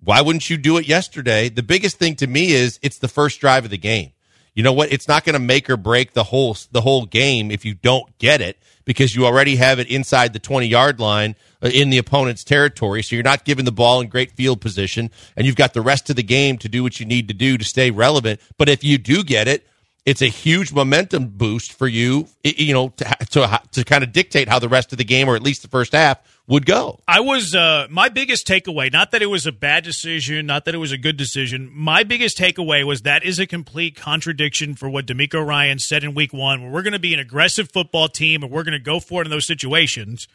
[0.00, 1.48] why wouldn't you do it yesterday?
[1.48, 4.12] The biggest thing to me is it's the first drive of the game.
[4.58, 4.90] You know what?
[4.90, 8.18] It's not going to make or break the whole the whole game if you don't
[8.18, 11.98] get it because you already have it inside the 20 yard line uh, in the
[11.98, 13.04] opponent's territory.
[13.04, 16.10] So you're not giving the ball in great field position and you've got the rest
[16.10, 18.40] of the game to do what you need to do to stay relevant.
[18.56, 19.64] But if you do get it,
[20.04, 24.48] it's a huge momentum boost for you, you know, to, to, to kind of dictate
[24.48, 26.18] how the rest of the game, or at least the first half,
[26.48, 26.98] would go.
[27.06, 28.90] I was uh, my biggest takeaway.
[28.90, 31.70] Not that it was a bad decision, not that it was a good decision.
[31.72, 36.14] My biggest takeaway was that is a complete contradiction for what DeMeco Ryan said in
[36.14, 36.62] Week One.
[36.62, 39.20] Where we're going to be an aggressive football team and we're going to go for
[39.20, 40.26] it in those situations.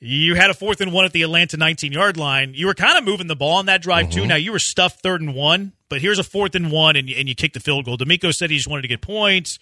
[0.00, 2.52] You had a fourth and one at the Atlanta 19 yard line.
[2.54, 4.20] You were kind of moving the ball on that drive, mm-hmm.
[4.22, 4.26] too.
[4.26, 7.28] Now, you were stuffed third and one, but here's a fourth and one, and, and
[7.28, 7.98] you kicked the field goal.
[7.98, 9.58] DeMeco said he just wanted to get points.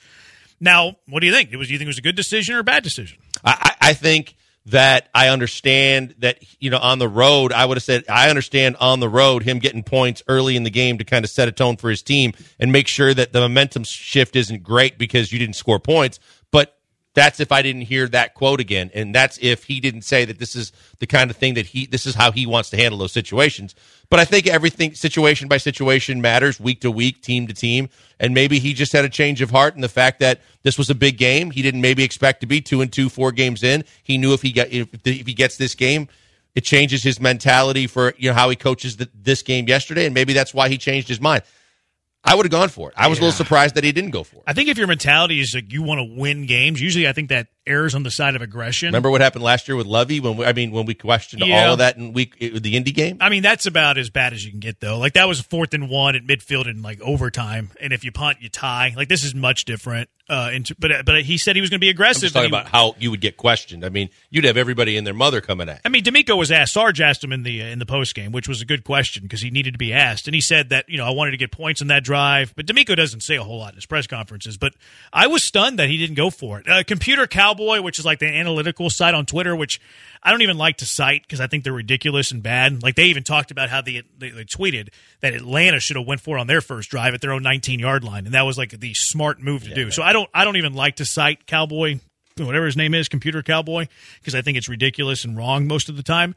[0.61, 1.53] Now, what do you think?
[1.53, 3.19] It Was, do you think it was a good decision or a bad decision?
[3.45, 7.83] I, I think that I understand that, you know, on the road, I would have
[7.83, 11.25] said, I understand on the road him getting points early in the game to kind
[11.25, 14.63] of set a tone for his team and make sure that the momentum shift isn't
[14.63, 16.21] great because you didn't score points.
[17.15, 18.91] That's if I didn't hear that quote again.
[18.95, 21.87] And that's if he didn't say that this is the kind of thing that he,
[21.87, 23.75] this is how he wants to handle those situations.
[24.09, 27.91] But I think everything, situation by situation, matters week to week, team to team.
[28.19, 30.89] And maybe he just had a change of heart in the fact that this was
[30.89, 31.51] a big game.
[31.51, 33.85] He didn't maybe expect to be two and two, four games in.
[34.03, 36.09] He knew if he got, if, if he gets this game,
[36.55, 40.07] it changes his mentality for, you know, how he coaches the, this game yesterday.
[40.07, 41.43] And maybe that's why he changed his mind.
[42.25, 42.95] I would have gone for it.
[42.97, 43.23] I was yeah.
[43.23, 44.43] a little surprised that he didn't go for it.
[44.47, 47.31] I think if your mentality is like you want to win games, usually I think
[47.31, 48.89] that errs on the side of aggression.
[48.89, 51.67] Remember what happened last year with Lovie when we, I mean when we questioned yeah.
[51.67, 53.19] all of that in week the Indy game.
[53.21, 54.99] I mean that's about as bad as you can get though.
[54.99, 58.13] Like that was a fourth and one at midfield in like overtime, and if you
[58.13, 58.93] punt, you tie.
[58.97, 60.09] Like this is much different.
[60.29, 62.29] Uh, into, but but he said he was going to be aggressive.
[62.29, 63.85] I'm talking he, about how you would get questioned.
[63.85, 65.81] I mean, you'd have everybody and their mother coming at.
[65.85, 66.73] I mean, DeMeco was asked.
[66.75, 69.25] Sarge asked him in the uh, in the post game, which was a good question
[69.25, 71.37] because he needed to be asked, and he said that you know I wanted to
[71.39, 72.55] get points in that drive.
[72.55, 74.57] But DeMeco doesn't say a whole lot in his press conferences.
[74.57, 74.75] But
[75.13, 76.69] I was stunned that he didn't go for it.
[76.69, 79.81] Uh, Computer Cowboy, which is like the analytical site on Twitter, which
[80.23, 82.83] I don't even like to cite because I think they're ridiculous and bad.
[82.83, 84.89] Like they even talked about how they, they, they tweeted
[85.21, 87.79] that Atlanta should have went for it on their first drive at their own 19
[87.79, 89.91] yard line, and that was like the smart move to yeah, do.
[89.91, 92.01] So I don't I don't even like to cite Cowboy,
[92.39, 93.87] whatever his name is, Computer Cowboy,
[94.21, 96.35] because I think it's ridiculous and wrong most of the time.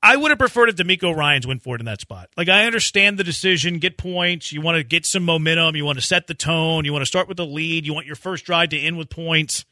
[0.00, 2.28] I would have preferred if DeMeco Ryans went for it in that spot.
[2.36, 5.98] Like I understand the decision, get points, you want to get some momentum, you want
[5.98, 8.44] to set the tone, you want to start with the lead, you want your first
[8.44, 9.64] drive to end with points.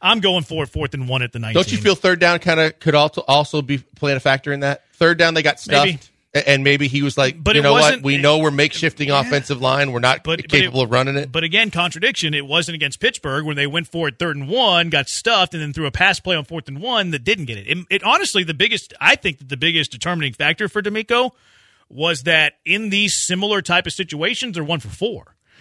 [0.00, 1.54] I'm going for fourth and one at the 19.
[1.54, 4.60] Don't you feel third down kind of could also also be playing a factor in
[4.60, 4.82] that?
[4.94, 5.86] Third down they got stuffed.
[5.86, 5.98] Maybe.
[6.46, 8.02] And maybe he was like, But you know what?
[8.02, 9.92] We know we're makeshifting offensive line.
[9.92, 11.30] We're not But- but capable it- of running it.
[11.30, 12.34] But again, contradiction.
[12.34, 15.62] It wasn't against Pittsburgh when they went for it third and one, got stuffed, and
[15.62, 17.68] then threw a pass play on fourth and one that didn't get it.
[17.68, 21.30] It, it honestly, the biggest, I think, that the biggest determining factor for DeMeco
[21.88, 24.88] was that in these similar type of situations, they're one for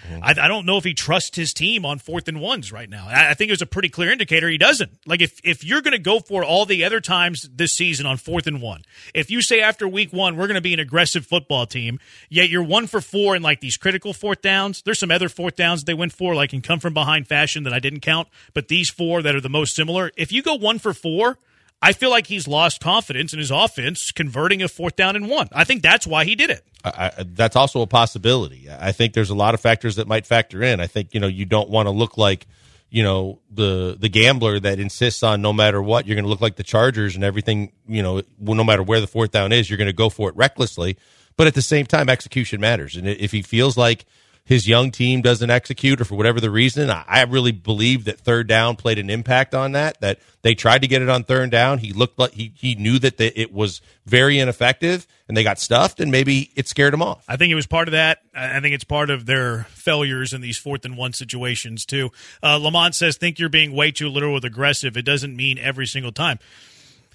[0.09, 2.89] 4 I, I don't know if he trusts his team on fourth and ones right
[2.89, 3.07] now.
[3.07, 4.91] I, I think it was a pretty clear indicator he doesn't.
[5.05, 8.17] Like if if you're going to go for all the other times this season on
[8.17, 11.25] fourth and one, if you say after week one we're going to be an aggressive
[11.25, 14.81] football team, yet you're one for four in like these critical fourth downs.
[14.83, 17.73] There's some other fourth downs they went for like in come from behind fashion that
[17.73, 20.11] I didn't count, but these four that are the most similar.
[20.17, 21.37] If you go one for four.
[21.83, 25.49] I feel like he's lost confidence in his offense converting a fourth down and one.
[25.51, 26.63] I think that's why he did it.
[26.85, 28.69] I, I, that's also a possibility.
[28.71, 30.79] I think there's a lot of factors that might factor in.
[30.79, 32.47] I think you know you don't want to look like
[32.89, 36.39] you know the the gambler that insists on no matter what you're going to look
[36.39, 37.73] like the Chargers and everything.
[37.85, 40.37] You know, no matter where the fourth down is, you're going to go for it
[40.37, 40.97] recklessly.
[41.35, 44.05] But at the same time, execution matters, and if he feels like
[44.45, 48.47] his young team doesn't execute or for whatever the reason, I, really believe that third
[48.47, 50.01] down played an impact on that.
[50.01, 51.77] That they tried to get it on third down.
[51.77, 55.59] He looked like he, he knew that the, it was very ineffective and they got
[55.59, 57.23] stuffed and maybe it scared him off.
[57.27, 58.19] I think it was part of that.
[58.35, 62.11] I I think it's part of their failures in these fourth and one situations too.
[62.41, 64.95] Uh, Lamont says, "Think you're being way too literal with aggressive.
[64.95, 66.39] It doesn't mean every single time."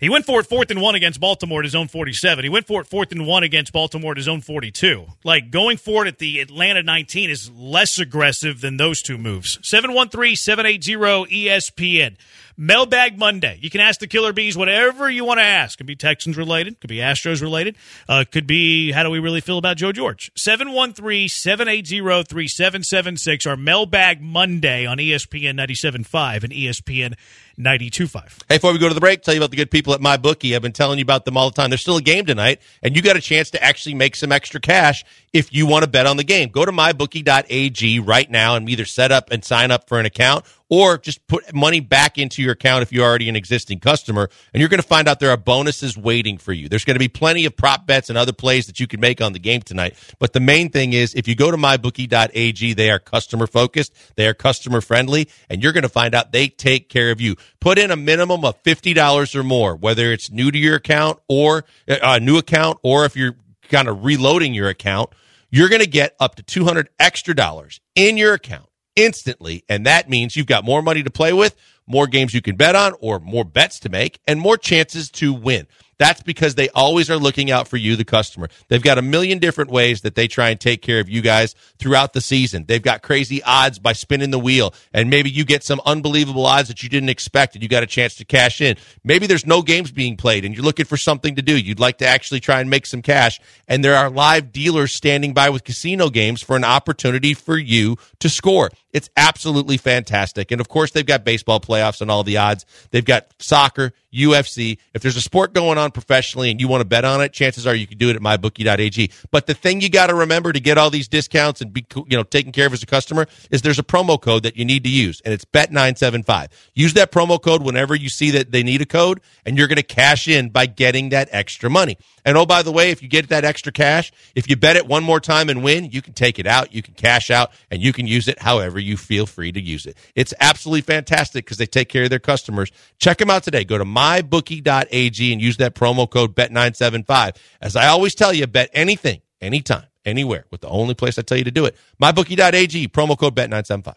[0.01, 2.45] He went for it fourth and one against Baltimore at his own 47.
[2.45, 5.07] He went for it fourth and one against Baltimore at his own 42.
[5.25, 9.59] Like going for it at the Atlanta 19 is less aggressive than those two moves.
[9.63, 12.17] 713 780 ESPN.
[12.61, 13.57] Mailbag Monday.
[13.63, 15.79] You can ask the Killer B's whatever you want to ask.
[15.79, 17.77] Could be Texans related, could be Astros related,
[18.09, 20.33] uh, could be how do we really feel about Joe George?
[20.35, 23.47] 713 780 3776.
[23.47, 27.15] Our Mailbag Monday on ESPN 97.5 and ESPN
[27.57, 28.43] 92.5.
[28.49, 30.57] Hey, before we go to the break, tell you about the good people at MyBookie.
[30.57, 31.71] I've been telling you about them all the time.
[31.71, 34.61] There's still a game tonight, and you got a chance to actually make some extra
[34.61, 36.49] cash if you want to bet on the game.
[36.49, 40.45] Go to mybookie.ag right now and either set up and sign up for an account
[40.71, 44.29] or just put money back into your account if you're already an existing customer.
[44.53, 46.69] And you're going to find out there are bonuses waiting for you.
[46.69, 49.21] There's going to be plenty of prop bets and other plays that you can make
[49.21, 49.97] on the game tonight.
[50.19, 54.27] But the main thing is if you go to mybookie.ag, they are customer focused, they
[54.27, 57.37] are customer friendly, and you're going to find out they take care of you.
[57.61, 61.65] Put in a minimum of $50 or more, whether it's new to your account or
[61.87, 63.37] a uh, new account, or if you're
[63.69, 65.11] kind of reloading your account,
[65.51, 69.65] you're going to get up to 200 extra dollars in your account instantly.
[69.69, 71.55] And that means you've got more money to play with,
[71.87, 75.33] more games you can bet on, or more bets to make, and more chances to
[75.33, 75.67] win.
[75.99, 78.49] That's because they always are looking out for you, the customer.
[78.69, 81.55] They've got a million different ways that they try and take care of you guys
[81.79, 82.65] throughout the season.
[82.67, 86.69] They've got crazy odds by spinning the wheel, and maybe you get some unbelievable odds
[86.69, 88.77] that you didn't expect, and you got a chance to cash in.
[89.03, 91.59] Maybe there's no games being played, and you're looking for something to do.
[91.59, 95.35] You'd like to actually try and make some cash, and there are live dealers standing
[95.35, 98.71] by with casino games for an opportunity for you to score.
[98.93, 100.51] It's absolutely fantastic.
[100.51, 102.65] And of course, they've got baseball playoffs and all the odds.
[102.91, 104.79] They've got soccer, UFC.
[104.95, 107.67] If there's a sport going on professionally and you want to bet on it, chances
[107.67, 109.11] are you can do it at mybookie.ag.
[109.31, 112.17] But the thing you got to remember to get all these discounts and be you
[112.17, 114.85] know taken care of as a customer is there's a promo code that you need
[114.85, 116.49] to use, and it's bet975.
[116.75, 119.77] Use that promo code whenever you see that they need a code, and you're going
[119.77, 121.97] to cash in by getting that extra money.
[122.25, 124.87] And oh, by the way, if you get that extra cash, if you bet it
[124.87, 127.83] one more time and win, you can take it out, you can cash out, and
[127.83, 129.97] you can use it however you feel free to use it.
[130.15, 132.71] It's absolutely fantastic because they take care of their customers.
[132.99, 133.65] Check them out today.
[133.65, 137.37] Go to mybookie.ag and use that promo code bet975.
[137.61, 141.39] As I always tell you, bet anything, anytime, anywhere, with the only place I tell
[141.39, 141.77] you to do it.
[142.01, 143.95] Mybookie.ag, promo code bet975.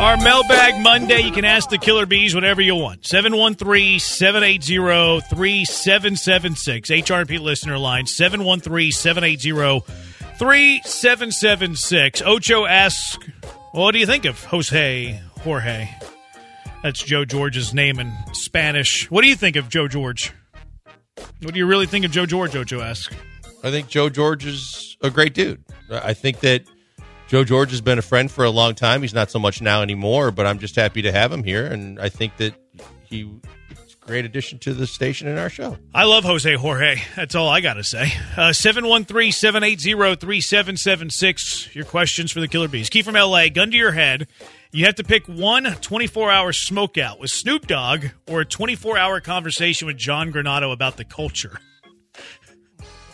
[0.00, 3.06] Our mailbag Monday, you can ask the Killer B's whatever you want.
[3.06, 6.88] 713 780 3776.
[6.88, 9.84] HRP listener line 713 780
[10.38, 12.22] 3776.
[12.22, 13.18] Ocho asks,
[13.72, 15.90] What do you think of Jose Jorge?
[16.82, 19.10] That's Joe George's name in Spanish.
[19.10, 20.32] What do you think of Joe George?
[21.42, 22.56] What do you really think of Joe George?
[22.56, 23.14] Ocho asks.
[23.62, 25.62] I think Joe George is a great dude.
[25.90, 26.64] I think that
[27.28, 29.02] Joe George has been a friend for a long time.
[29.02, 32.00] He's not so much now anymore, but I'm just happy to have him here, and
[32.00, 32.54] I think that
[33.04, 33.20] he
[33.70, 35.76] is a great addition to the station and our show.
[35.94, 37.02] I love Jose Jorge.
[37.14, 38.10] That's all I got to say.
[38.36, 41.74] Uh, 713 780 3776.
[41.76, 42.88] Your questions for the Killer B's.
[42.88, 44.26] Key from LA, gun to your head.
[44.72, 49.20] You have to pick one 24 hour smokeout with Snoop Dogg or a 24 hour
[49.20, 51.58] conversation with John Granado about the culture.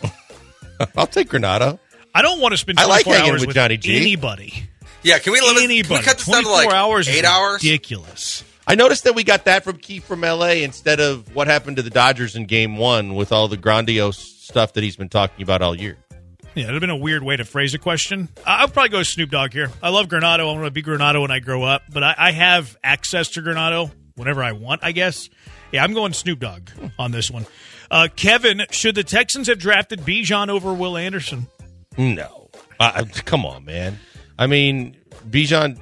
[0.96, 1.78] I'll take Granado.
[2.14, 3.96] I don't want to spend I 24 like hanging hours with with Johnny G.
[3.96, 4.68] anybody.
[5.02, 5.62] Yeah, can we limit?
[5.64, 5.88] Anybody.
[5.88, 7.62] Can we cut this down to 24 like hours eight is hours?
[7.62, 8.44] ridiculous.
[8.66, 11.82] I noticed that we got that from Keith from LA instead of what happened to
[11.82, 15.62] the Dodgers in game one with all the grandiose stuff that he's been talking about
[15.62, 15.96] all year.
[16.56, 18.28] Yeah, it'd have been a weird way to phrase a question.
[18.46, 19.70] I- I'll probably go Snoop Dogg here.
[19.82, 20.48] I love Granado.
[20.50, 23.42] I'm going to be Granado when I grow up, but I, I have access to
[23.42, 25.28] Granado whenever I want, I guess.
[25.70, 27.44] Yeah, I'm going Snoop Dogg on this one.
[27.90, 31.46] Uh, Kevin, should the Texans have drafted Bijan over Will Anderson?
[31.98, 32.48] No.
[33.26, 33.98] Come on, man.
[34.38, 34.96] I mean,
[35.28, 35.78] Bijan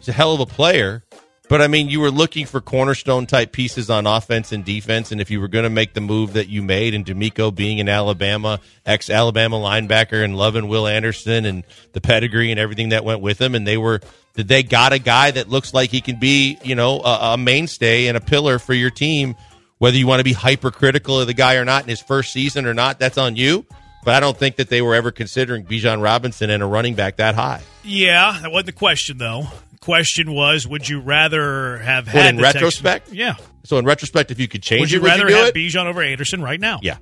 [0.00, 1.02] is a hell of a player,
[1.48, 5.20] but I mean, you were looking for cornerstone type pieces on offense and defense, and
[5.20, 7.88] if you were going to make the move that you made, and DeMeco being an
[7.88, 13.20] Alabama ex Alabama linebacker, and loving Will Anderson and the pedigree and everything that went
[13.20, 14.00] with him, and they were
[14.34, 18.06] they got a guy that looks like he can be, you know, a, a mainstay
[18.06, 19.34] and a pillar for your team.
[19.78, 22.66] Whether you want to be hypercritical of the guy or not in his first season
[22.66, 23.64] or not, that's on you.
[24.04, 27.16] But I don't think that they were ever considering Bijan Robinson and a running back
[27.16, 27.62] that high.
[27.84, 29.48] Yeah, that wasn't the question, though.
[29.88, 33.10] Question was, would you rather have had in retrospect?
[33.10, 33.36] Yeah.
[33.64, 35.54] So in retrospect, if you could change Would it, you would rather have it?
[35.54, 36.80] Bijan over Anderson right now?
[36.82, 36.98] Yeah.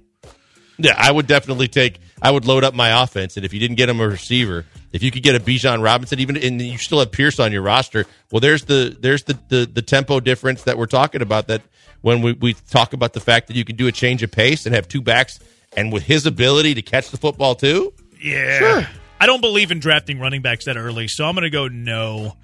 [0.79, 1.99] Yeah, I would definitely take.
[2.23, 5.03] I would load up my offense, and if you didn't get him a receiver, if
[5.03, 8.07] you could get a Bijan Robinson, even and you still have Pierce on your roster,
[8.31, 11.49] well, there's the there's the the, the tempo difference that we're talking about.
[11.49, 11.63] That
[12.03, 14.65] when we, we talk about the fact that you can do a change of pace
[14.65, 15.41] and have two backs,
[15.77, 18.59] and with his ability to catch the football too, Yeah.
[18.59, 18.89] Sure.
[19.19, 22.37] I don't believe in drafting running backs that early, so I'm going to go no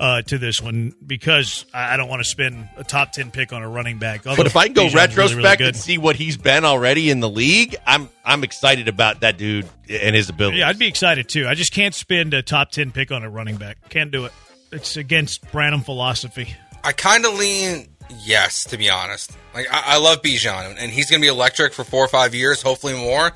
[0.00, 3.52] uh, to this one because I I don't want to spend a top 10 pick
[3.52, 4.24] on a running back.
[4.24, 7.10] But if I can go Bijan's really, really retrospect and see what he's been already
[7.10, 10.58] in the league, I'm I'm excited about that dude and his ability.
[10.58, 11.48] Yeah, I'd be excited too.
[11.48, 13.88] I just can't spend a top 10 pick on a running back.
[13.88, 14.32] Can't do it.
[14.70, 16.54] It's against Branham philosophy.
[16.84, 17.88] I kind of lean
[18.24, 19.32] yes, to be honest.
[19.54, 22.34] Like I, I love Bijan, and he's going to be electric for four or five
[22.34, 23.32] years, hopefully more.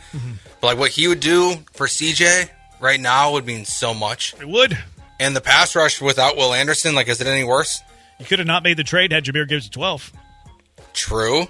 [0.61, 2.49] But like what he would do for CJ
[2.81, 4.35] right now would mean so much.
[4.41, 4.79] It would.
[5.21, 7.81] And the pass rush without Will Anderson, like, is it any worse?
[8.19, 10.13] You could have not made the trade had Jahmyr Gibbs at 12.
[10.95, 11.47] True,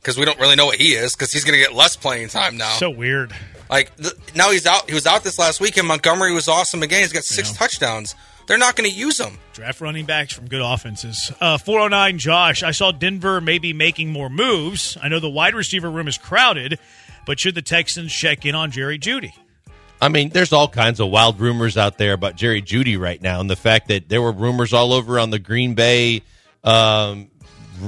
[0.00, 2.28] because we don't really know what he is, because he's going to get less playing
[2.28, 2.72] time now.
[2.74, 3.32] So weird.
[3.70, 4.88] like th- now he's out.
[4.88, 7.00] He was out this last week, and Montgomery was awesome again.
[7.00, 8.14] He's got six touchdowns.
[8.46, 9.38] They're not going to use him.
[9.54, 11.32] Draft running backs from good offenses.
[11.40, 14.98] Uh, 409 Josh, I saw Denver maybe making more moves.
[15.02, 16.78] I know the wide receiver room is crowded,
[17.26, 19.32] but should the Texans check in on Jerry Jeudy?
[20.00, 23.40] I mean, there's all kinds of wild rumors out there about Jerry Jeudy right now,
[23.40, 26.22] and the fact that there were rumors all over on the Green Bay,
[26.62, 27.30] um,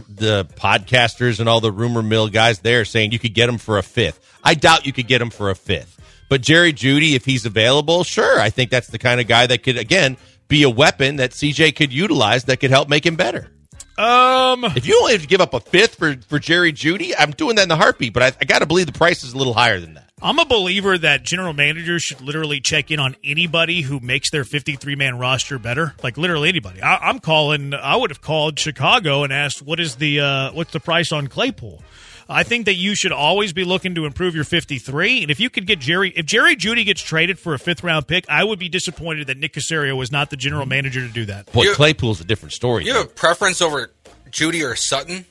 [0.08, 3.78] the podcasters and all the rumor mill guys there saying you could get him for
[3.78, 4.20] a fifth.
[4.42, 8.02] I doubt you could get him for a fifth, but Jerry Jeudy, if he's available,
[8.04, 10.16] sure, I think that's the kind of guy that could again
[10.48, 13.50] be a weapon that CJ could utilize that could help make him better.
[13.98, 17.30] Um, If you only have to give up a fifth for for Jerry Jeudy, I'm
[17.32, 19.38] doing that in the heartbeat, but I, I got to believe the price is a
[19.38, 20.05] little higher than that.
[20.22, 24.44] I'm a believer that general managers should literally check in on anybody who makes their
[24.44, 25.94] 53 man roster better.
[26.02, 26.80] Like literally anybody.
[26.80, 27.74] I, I'm calling.
[27.74, 31.26] I would have called Chicago and asked, "What is the uh, what's the price on
[31.26, 31.82] Claypool?"
[32.30, 35.22] I think that you should always be looking to improve your 53.
[35.22, 38.08] And if you could get Jerry, if Jerry Jeudy gets traded for a fifth round
[38.08, 41.26] pick, I would be disappointed that Nick Caserio was not the general manager to do
[41.26, 41.52] that.
[41.52, 42.84] Boy, You- Claypool's a different story.
[42.86, 43.00] You though.
[43.00, 43.92] have a preference over
[44.30, 45.26] Jeudy or Sutton?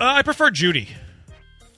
[0.00, 0.88] Uh, I prefer Jeudy.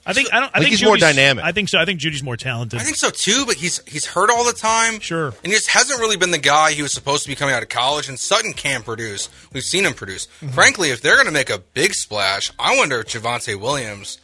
[0.09, 0.49] I think I don't.
[0.49, 1.43] I, think think he's more Jeudy's- dynamic.
[1.43, 1.79] I think so.
[1.79, 2.79] I think Jeudy's more talented.
[2.79, 4.99] I think so too, but he's he's hurt all the time.
[4.99, 5.27] Sure.
[5.27, 7.63] And he just hasn't really been the guy he was supposed to be coming out
[7.63, 8.09] of college.
[8.09, 9.29] And Sutton can produce.
[9.53, 10.25] We've seen him produce.
[10.41, 10.49] Mm-hmm.
[10.49, 14.19] Frankly, if they're going to make a big splash, I wonder if Javonte Williams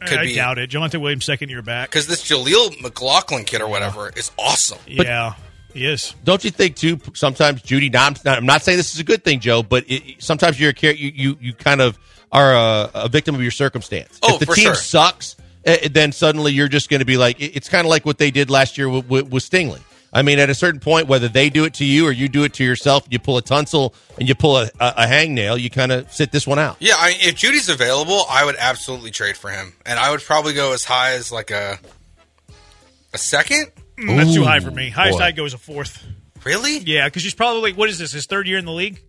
[0.00, 0.70] could I be doubt it.
[0.70, 1.90] Javonte Williams, second year back.
[1.90, 4.78] because this Jaleel McLaughlin kid or whatever is awesome.
[4.86, 5.34] Yeah,
[5.72, 6.14] he is.
[6.24, 7.00] Don't you think too?
[7.14, 7.90] Sometimes Jeudy.
[7.92, 10.60] Now, I'm not, I'm not saying this is a good thing, Joe, but it, sometimes
[10.60, 11.98] you're a char- you you you kind of
[12.34, 14.18] are a, a victim of your circumstance.
[14.22, 14.74] Oh, if the for team sure.
[14.74, 18.18] sucks, eh, then suddenly you're just going to be like it's kind of like what
[18.18, 19.80] they did last year with, with, with Stingley.
[20.12, 22.44] I mean, at a certain point, whether they do it to you or you do
[22.44, 25.70] it to yourself, you pull a tonsil and you pull a, a, a hangnail, you
[25.70, 26.76] kind of sit this one out.
[26.78, 30.52] Yeah, I, if Jeudy's available, I would absolutely trade for him, and I would probably
[30.52, 31.78] go as high as like a
[33.12, 33.72] a second.
[33.96, 34.90] Mm, That's too high for me.
[34.90, 35.24] Highest boy.
[35.24, 36.04] I'd go is a fourth.
[36.44, 36.78] Really?
[36.78, 38.12] Yeah, because he's probably what is this?
[38.12, 39.00] His third year in the league.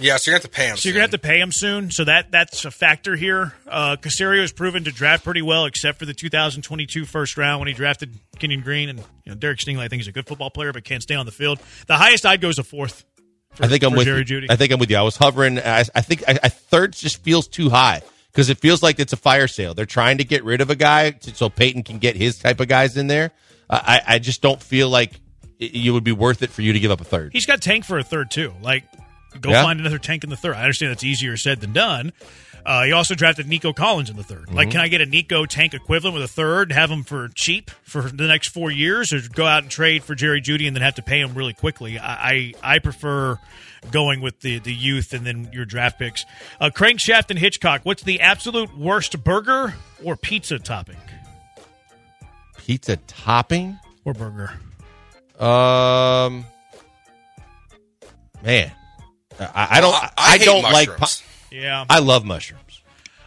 [0.00, 0.76] Yeah, so you're gonna have to pay him.
[0.76, 1.90] So you're gonna have to pay him soon.
[1.90, 3.54] So that that's a factor here.
[3.68, 7.68] Uh, Caserio has proven to draft pretty well, except for the 2022 first round when
[7.68, 9.80] he drafted Kenyon Green and you know Derek Stingley.
[9.80, 11.60] I think he's a good football player, but can't stay on the field.
[11.86, 13.04] The highest I'd go is a fourth.
[13.52, 14.24] For, I think I'm for with Jerry you.
[14.24, 14.46] Jeudy.
[14.48, 14.96] I think I'm with you.
[14.96, 15.58] I was hovering.
[15.58, 18.00] I, I think I, I third just feels too high
[18.32, 19.74] because it feels like it's a fire sale.
[19.74, 22.60] They're trying to get rid of a guy to, so Payton can get his type
[22.60, 23.32] of guys in there.
[23.68, 25.14] Uh, I I just don't feel like
[25.58, 27.32] it, it would be worth it for you to give up a third.
[27.32, 28.52] he's got tank for a third too.
[28.62, 28.84] Like
[29.40, 29.62] Go Yeah.
[29.62, 30.54] find another tank in the third.
[30.56, 32.12] I understand that's easier said than done.
[32.66, 35.46] Uh, he also drafted Nico Collins in the 3rd Like, can I get a Nico
[35.46, 39.20] tank equivalent with a third, have him for cheap for the next four years, or
[39.32, 41.98] go out and trade for Jerry Jeudy and then have to pay him really quickly?
[41.98, 43.38] I I, I prefer
[43.90, 46.26] going with the, the youth and then your draft picks.
[46.60, 47.80] Uh, Crankshaft and Hitchcock.
[47.84, 49.72] What's the absolute worst burger
[50.04, 50.98] or pizza topping
[52.58, 53.78] Pizza topping?
[54.04, 54.52] or burger?
[55.42, 56.44] Um,
[58.42, 58.70] man,
[59.40, 59.94] I, I don't.
[59.94, 60.88] I, I, hate don't like.
[60.88, 61.22] mushrooms.
[61.50, 62.82] pi- Yeah, I love mushrooms.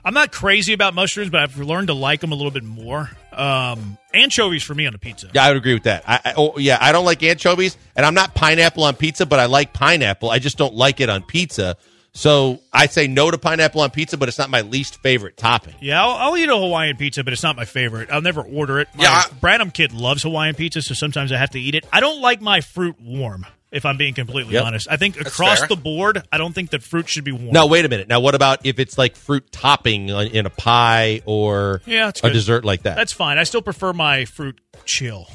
[0.06, 3.10] I'm not crazy about mushrooms, but I've learned to like them a little bit more.
[3.32, 5.30] Um, anchovies for me on a pizza.
[5.34, 6.04] Yeah, I would agree with that.
[6.06, 9.40] I, I oh, yeah, I don't like anchovies, and I'm not pineapple on pizza, but
[9.40, 10.30] I like pineapple.
[10.30, 11.78] I just don't like it on pizza.
[12.16, 15.74] So I say no to pineapple on pizza, but it's not my least favorite topping.
[15.82, 18.12] Yeah, I'll, I'll eat a Hawaiian pizza, but it's not my favorite.
[18.12, 18.88] I'll never order it.
[18.94, 21.88] My Yeah, I- Branham kid loves Hawaiian pizza, so sometimes I have to eat it.
[21.92, 24.64] I don't like my fruit warm, if I'm being completely Yep.
[24.66, 24.88] honest.
[24.90, 25.68] I think across fair.
[25.68, 27.52] the board, I don't think that fruit should be warm.
[27.52, 28.08] Now wait a minute.
[28.08, 32.30] Now what about if it's like fruit topping on- in a pie or Yeah, a
[32.30, 32.96] dessert like that?
[32.96, 33.38] That's fine.
[33.38, 35.28] I still prefer my fruit chill.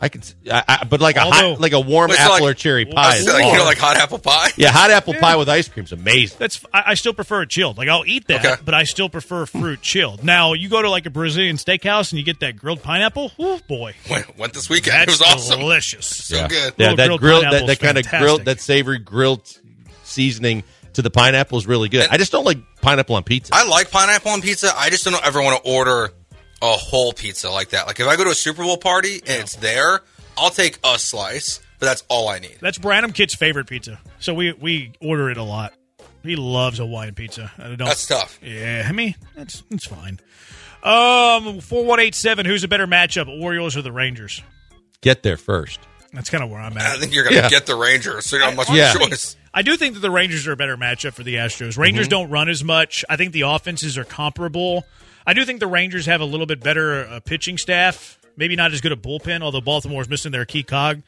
[0.00, 2.54] I could, s- I, I- but like a hot, like a warm apple like- or
[2.54, 3.12] cherry pie.
[3.16, 4.48] was is like, you know, like hot apple pie.
[4.56, 6.36] yeah, hot apple pie with ice cream is amazing.
[6.38, 7.78] That's I, I still prefer it chilled.
[7.78, 8.62] Like I'll eat that, Okay.
[8.64, 10.22] but I still prefer fruit chilled.
[10.24, 13.32] Now you go to like a Brazilian steakhouse and you get that grilled pineapple.
[13.38, 15.08] Oh boy, Went, went this weekend.
[15.08, 15.60] that's it was awesome.
[15.60, 16.06] delicious.
[16.06, 16.48] So yeah.
[16.48, 16.74] good.
[16.76, 19.42] Yeah, that grilled grilled, that, that kind of grilled, that savory grilled
[20.04, 20.62] seasoning
[20.94, 22.08] to the pineapple is really good.
[22.10, 23.54] I just don't like pineapple on pizza.
[23.54, 24.72] I like pineapple on pizza.
[24.76, 26.12] I just don't ever want to order
[26.62, 27.86] a whole pizza like that.
[27.86, 30.00] Like if I go to a Super Bowl party and it's there,
[30.38, 32.56] I'll take a slice, but that's all I need.
[32.60, 35.74] That's Branham Kid's favorite pizza, so we we order it a lot.
[36.22, 37.52] He loves Hawaiian pizza.
[37.58, 37.78] I don't.
[37.78, 38.38] That's tough.
[38.42, 40.18] Yeah, I mean that's that's fine.
[40.82, 42.46] Um, four one eight seven.
[42.46, 44.42] Who's a better matchup, Orioles or the Rangers?
[45.00, 45.80] Get there first.
[46.12, 46.96] That's kind of where I'm at.
[46.96, 47.48] I think you're going to Yeah.
[47.50, 48.94] get the Rangers, so you don't have much Yeah.
[48.94, 49.36] choice.
[49.52, 51.76] I do think that the Rangers are a better matchup for the Astros.
[51.76, 53.04] Rangers don't run as much.
[53.08, 54.84] I think the offenses are comparable.
[55.26, 58.18] I do think the Rangers have a little bit better uh, pitching staff.
[58.36, 61.02] Maybe not as good a bullpen, although Baltimore's missing their key cog.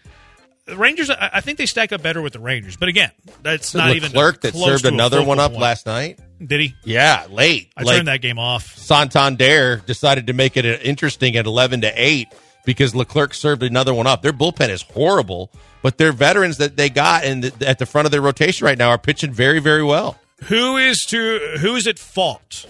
[0.64, 2.76] The Rangers, I I think they stack up better with the Rangers.
[2.76, 3.10] But again,
[3.42, 5.62] that's not even Leclerc that served another one up point.
[5.62, 6.18] last night.
[6.44, 6.74] Did he?
[6.84, 7.70] Yeah, late.
[7.76, 8.76] I like turned that game off.
[8.76, 12.28] Santander decided to make it interesting at eleven to eight
[12.64, 14.22] because Leclerc served another one up.
[14.22, 15.50] Their bullpen is horrible,
[15.82, 18.76] but their veterans that they got and the, at the front of their rotation right
[18.76, 20.18] now are pitching very, very well.
[20.44, 22.66] Who is to who is at fault?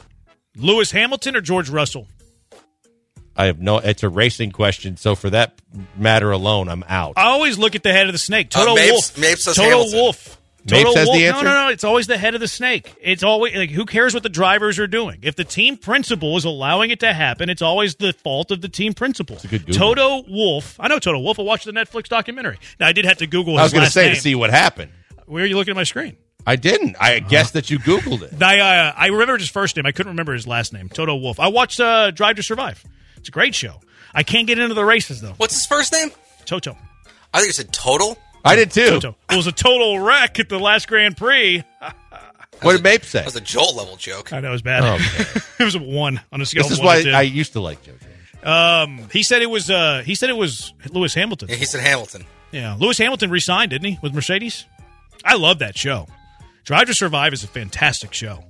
[0.59, 2.07] Lewis Hamilton or George Russell?
[3.37, 3.79] I have no.
[3.79, 5.61] It's a racing question, so for that
[5.97, 7.15] matter alone, I'm out.
[7.17, 8.51] I always look at the head of the snake.
[8.51, 9.19] Toto Uh, Mapes- Wolff.
[9.19, 9.99] Mapes says Toto Hamilton.
[9.99, 10.35] Wolff.
[10.69, 11.45] Mapes Toto says the answer?
[11.45, 11.69] No, no, no.
[11.69, 12.93] It's always the head of the snake.
[13.01, 15.21] It's always like who cares what the drivers are doing?
[15.23, 18.69] If the team principal is allowing it to happen, it's always the fault of the
[18.69, 19.39] team principal.
[19.43, 19.95] a good Google.
[19.95, 20.75] Toto Wolff.
[20.81, 21.39] I know Toto Wolff.
[21.39, 22.59] I watched the Netflix documentary.
[22.81, 24.15] Now I did have to Google his I was going to say name.
[24.17, 24.91] to see what happened.
[25.27, 26.17] Where are you looking at my screen?
[26.49, 26.97] I didn't.
[26.99, 28.43] I guess that you Googled it.
[28.43, 29.85] I uh, I remember his first name.
[29.85, 30.89] I couldn't remember his last name.
[30.89, 31.39] Toto Wolff.
[31.39, 32.83] I watched uh, Drive to Survive.
[33.19, 33.81] It's a great show.
[34.15, 35.35] I can't get into the races though.
[35.37, 36.09] What's his first name?
[36.47, 36.75] Toto.
[37.35, 38.17] I think you said Total.
[38.47, 38.89] I did too.
[38.99, 39.17] Toto.
[39.31, 41.63] It was a total wreck at the last Grand Prix.
[42.61, 43.21] What did Mape say?
[43.21, 44.33] That was a Joel level joke.
[44.33, 44.83] I know it was bad.
[44.83, 46.65] Oh, it was a one on a scale.
[46.65, 47.15] This of is one why to 10.
[47.15, 48.85] I used to like JoJo.
[48.85, 49.71] Um, he said it was.
[49.71, 51.51] Uh, he said it was Lewis Hamilton.
[51.51, 52.25] Yeah, he said Hamilton.
[52.51, 54.65] Yeah, Lewis Hamilton resigned, didn't he, with Mercedes?
[55.25, 56.09] I love that show.
[56.69, 58.45] Drive to Survive is a fantastic show,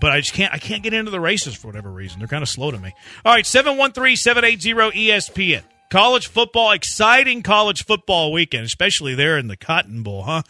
[0.00, 0.54] but I just can't.
[0.54, 2.20] I can't get into the races for whatever reason.
[2.20, 2.94] They're kind of slow to me.
[3.24, 5.64] All right, 713-780 ESPN.
[5.90, 10.42] College football, exciting college football weekend, especially there in the Cotton Bowl, huh?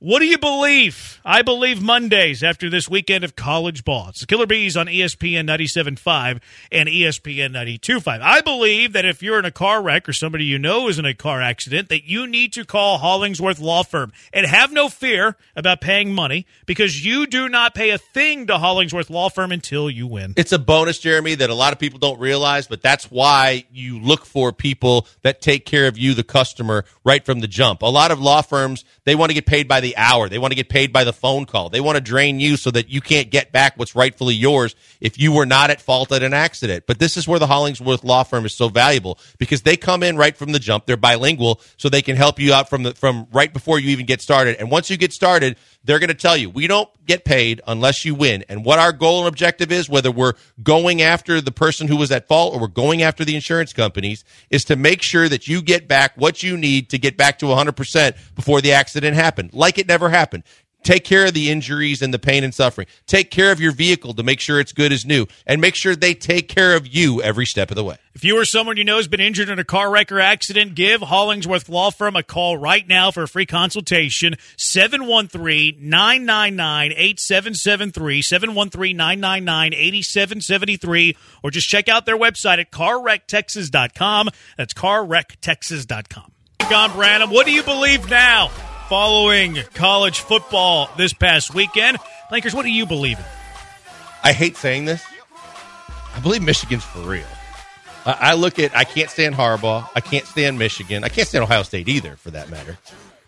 [0.00, 1.20] What do you believe?
[1.24, 4.10] I believe Mondays after this weekend of college ball.
[4.10, 6.40] It's the Killer B's on ESPN 97.5
[6.70, 8.20] and ESPN 92.5.
[8.22, 11.04] I believe that if you're in a car wreck or somebody you know is in
[11.04, 15.36] a car accident, that you need to call Hollingsworth Law Firm and have no fear
[15.56, 19.90] about paying money because you do not pay a thing to Hollingsworth Law Firm until
[19.90, 20.32] you win.
[20.36, 23.98] It's a bonus, Jeremy, that a lot of people don't realize, but that's why you
[23.98, 27.82] look for people that take care of you, the customer, right from the jump.
[27.82, 30.28] A lot of law firms, they want to get paid by the hour.
[30.28, 31.68] They want to get paid by the phone call.
[31.68, 35.18] They want to drain you so that you can't get back what's rightfully yours if
[35.18, 36.84] you were not at fault at an accident.
[36.86, 40.16] But this is where the Hollingsworth Law Firm is so valuable because they come in
[40.16, 40.86] right from the jump.
[40.86, 44.06] They're bilingual, so they can help you out from the from right before you even
[44.06, 44.56] get started.
[44.58, 48.04] And once you get started, they're going to tell you we don't get paid unless
[48.04, 48.44] you win.
[48.48, 52.10] And what our goal and objective is, whether we're going after the person who was
[52.12, 55.62] at fault or we're going after the insurance companies, is to make sure that you
[55.62, 59.77] get back what you need to get back to 100% before the accident happened, like
[59.78, 60.44] it never happened.
[60.84, 62.86] Take care of the injuries and the pain and suffering.
[63.06, 65.96] Take care of your vehicle to make sure it's good as new and make sure
[65.96, 67.96] they take care of you every step of the way.
[68.14, 70.74] If you or someone you know has been injured in a car wreck or accident,
[70.74, 74.36] give Hollingsworth Law Firm a call right now for a free consultation.
[74.56, 84.30] 713 999 8773, 713 999 8773, or just check out their website at carwrecktexas.com.
[84.56, 86.32] That's carwrecktexas.com.
[86.70, 88.50] John Branham, what do you believe now
[88.88, 91.98] following college football this past weekend?
[92.32, 93.24] Lakers, what do you believe in?
[94.24, 95.04] I hate saying this.
[96.14, 97.26] I believe Michigan's for real.
[98.06, 99.88] I, I look at, I can't stand Harbaugh.
[99.94, 101.04] I can't stand Michigan.
[101.04, 102.78] I can't stand Ohio State either, for that matter.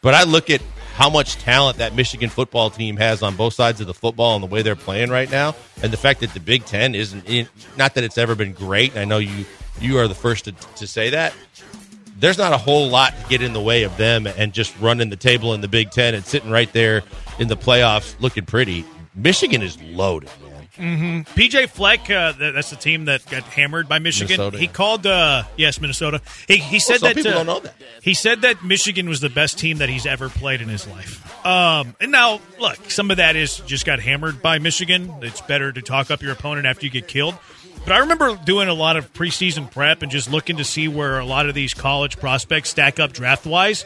[0.03, 0.63] But I look at
[0.95, 4.43] how much talent that Michigan football team has on both sides of the football and
[4.43, 7.49] the way they're playing right now, and the fact that the Big Ten isn't in,
[7.77, 8.97] not that it's ever been great.
[8.97, 9.45] I know you
[9.79, 11.35] you are the first to, to say that.
[12.21, 15.09] There's not a whole lot to get in the way of them and just running
[15.09, 17.03] the table in the Big Ten and sitting right there
[17.39, 18.85] in the playoffs looking pretty.
[19.15, 21.25] Michigan is loaded, man.
[21.25, 24.39] PJ Fleck, uh, that's the team that got hammered by Michigan.
[24.39, 24.73] Minnesota, he yeah.
[24.73, 26.23] called, uh, yes, Minnesota.
[26.47, 27.75] He, he said some that people uh, don't know that.
[28.03, 31.47] He said that Michigan was the best team that he's ever played in his life.
[31.47, 35.13] Um, and now, look, some of that is just got hammered by Michigan.
[35.23, 37.35] It's better to talk up your opponent after you get killed.
[37.85, 41.19] But I remember doing a lot of preseason prep and just looking to see where
[41.19, 43.85] a lot of these college prospects stack up draft wise.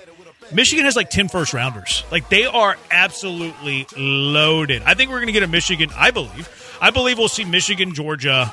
[0.53, 2.05] Michigan has like 10 first rounders.
[2.11, 4.83] Like they are absolutely loaded.
[4.83, 6.77] I think we're going to get a Michigan, I believe.
[6.83, 8.53] I believe we'll see Michigan, Georgia.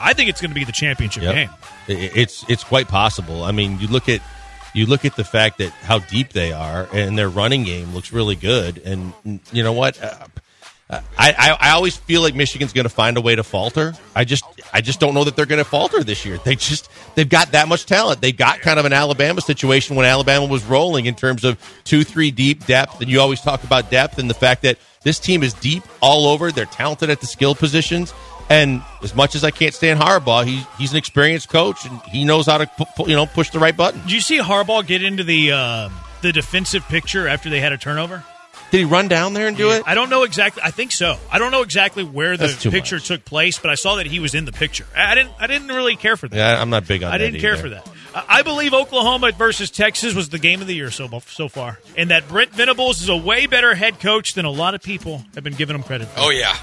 [0.00, 1.34] I think it's going to be the championship Yep.
[1.34, 1.50] game.
[1.88, 3.44] It's it's quite possible.
[3.44, 4.20] I mean, you look at
[4.74, 8.12] you look at the fact that how deep they are, and their running game looks
[8.12, 8.78] really good.
[8.84, 9.12] And
[9.52, 10.02] you know what?
[10.02, 10.26] Uh,
[10.88, 13.94] Uh, I, I I always feel like Michigan's going to find a way to falter.
[14.14, 16.38] I just I just don't know that they're going to falter this year.
[16.38, 18.20] They just they've got that much talent.
[18.20, 22.04] They've got kind of an Alabama situation when Alabama was rolling in terms of two
[22.04, 25.42] three deep depth, and you always talk about depth and the fact that this team
[25.42, 26.52] is deep all over.
[26.52, 28.14] They're talented at the skill positions.
[28.48, 32.24] And as much as I can't stand Harbaugh, he, he's an experienced coach and he
[32.24, 34.02] knows how to pu- you know push the right button.
[34.02, 35.88] Did you see Harbaugh get into the uh,
[36.22, 38.22] the defensive picture after they had a turnover?
[38.72, 39.84] Did he run down there and do it?
[39.86, 40.62] I don't know exactly.
[40.64, 41.16] I think so.
[41.30, 43.06] I don't know exactly where the picture much.
[43.06, 44.86] took place, but I saw that he was in the picture.
[44.94, 45.32] I I didn't.
[45.38, 46.36] I didn't really care for that.
[46.36, 47.86] Yeah, I'm not big on I that didn't care for that.
[48.14, 51.78] I I believe Oklahoma versus Texas was the game of the year so so far,
[51.96, 55.22] and that Brent Venables is a way better head coach than a lot of people
[55.34, 56.20] have been giving him credit for.
[56.20, 56.56] Oh yeah,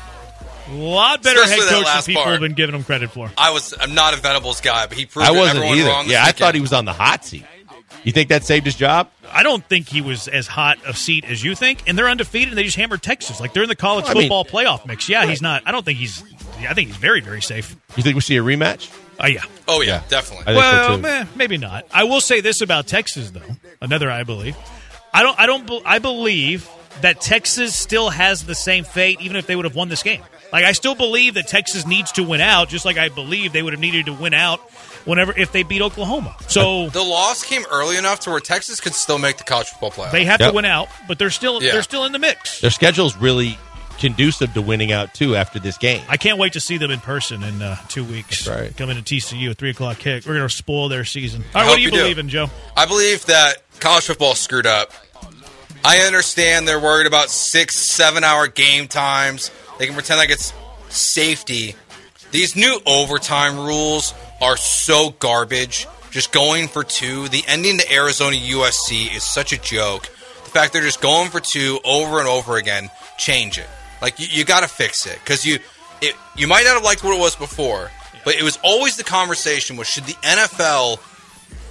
[0.70, 2.32] a lot better Especially head coach than last people part.
[2.34, 3.32] have been giving him credit for.
[3.38, 3.74] I was.
[3.80, 5.90] I'm not a Venables guy, but he proved I wasn't everyone either.
[5.90, 6.04] wrong.
[6.06, 6.38] This Yeah, I weekend.
[6.40, 7.46] thought he was on the hot seat.
[8.04, 9.10] You think that saved his job?
[9.32, 12.50] I don't think he was as hot a seat as you think, and they're undefeated.
[12.50, 14.86] and They just hammered Texas like they're in the college Well, I mean- football playoff
[14.86, 15.08] mix.
[15.10, 15.64] Yeah, he's not.
[15.66, 16.24] I don't think he's.
[16.68, 17.76] I think he's very very safe.
[17.96, 18.90] You think we see a rematch?
[19.20, 19.42] Oh yeah.
[19.68, 20.02] Oh yeah, Yeah.
[20.10, 20.46] definitely.
[20.48, 21.86] I think so, Well, meh, maybe not.
[21.92, 23.42] I will say this about Texas, though.
[23.82, 24.56] Another, I believe.
[25.14, 25.40] I don't.
[25.40, 25.70] I don't.
[25.86, 26.70] I believe
[27.02, 30.22] that Texas still has the same fate, even if they would have won this game.
[30.54, 33.64] Like I still believe that Texas needs to win out, just like I believe they
[33.64, 34.60] would have needed to win out
[35.06, 36.36] whenever if they beat Oklahoma.
[36.48, 39.90] So the loss came early enough to where Texas could still make the college football
[39.92, 40.12] playoff.
[40.12, 40.50] they have Yep.
[40.52, 41.74] to win out, but they're still Yeah.
[41.74, 42.62] they're still in the mix.
[42.62, 43.58] Their schedule's really
[44.00, 46.04] conducive to winning out too after this game.
[46.10, 48.46] I can't wait to see them in person in uh, two weeks.
[48.46, 48.78] That's right.
[48.78, 50.26] Coming to TCU at three o'clock kick.
[50.26, 51.44] We're going to spoil their season.
[51.56, 51.98] All right, what hope do you you do.
[52.00, 52.50] believe in, Joe?
[52.78, 54.92] I believe that college football screwed up.
[55.86, 59.52] I understand they're worried about six, seven hour game times.
[59.84, 60.54] They can pretend like it's
[60.88, 61.76] safety.
[62.32, 65.88] These new overtime rules are so garbage.
[66.10, 67.28] Just going for two.
[67.28, 70.04] The ending to Arizona USC is such a joke.
[70.04, 73.68] The fact they're just going for two over and over again, change it.
[74.02, 75.60] Like you, you got to fix it because you,
[76.38, 77.92] you might not have liked what it was before,
[78.24, 80.98] but it was always the conversation was should the NFL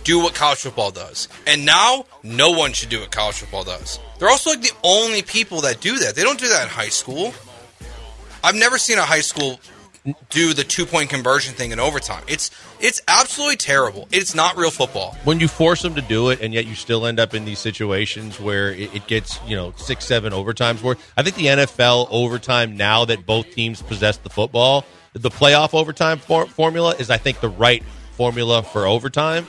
[0.04, 1.28] do what college football does.
[1.46, 3.98] And now, no one should do what college football does.
[4.18, 6.14] They're also like the only people that do that.
[6.14, 7.32] They don't do that in high school.
[8.42, 9.60] I've never seen a high school
[10.30, 12.24] do the two point conversion thing in overtime.
[12.26, 14.08] It's it's absolutely terrible.
[14.10, 15.16] It's not real football.
[15.24, 17.60] when you force them to do it, and yet you still end up in these
[17.60, 21.12] situations where it, it gets you know six, seven overtimes worth.
[21.16, 26.18] I think the NFL overtime now that both teams possess the football, the playoff overtime
[26.18, 29.46] for, formula is I think the right formula for overtime.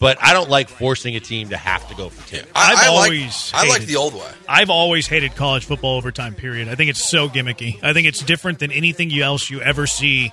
[0.00, 2.42] But I don't like forcing a team to have to go for two.
[2.54, 4.30] I, I've I always like I like hated- the old way.
[4.48, 6.34] I've always hated college football overtime.
[6.34, 6.68] Period.
[6.68, 7.78] I think it's so gimmicky.
[7.84, 10.32] I think it's different than anything you else you ever see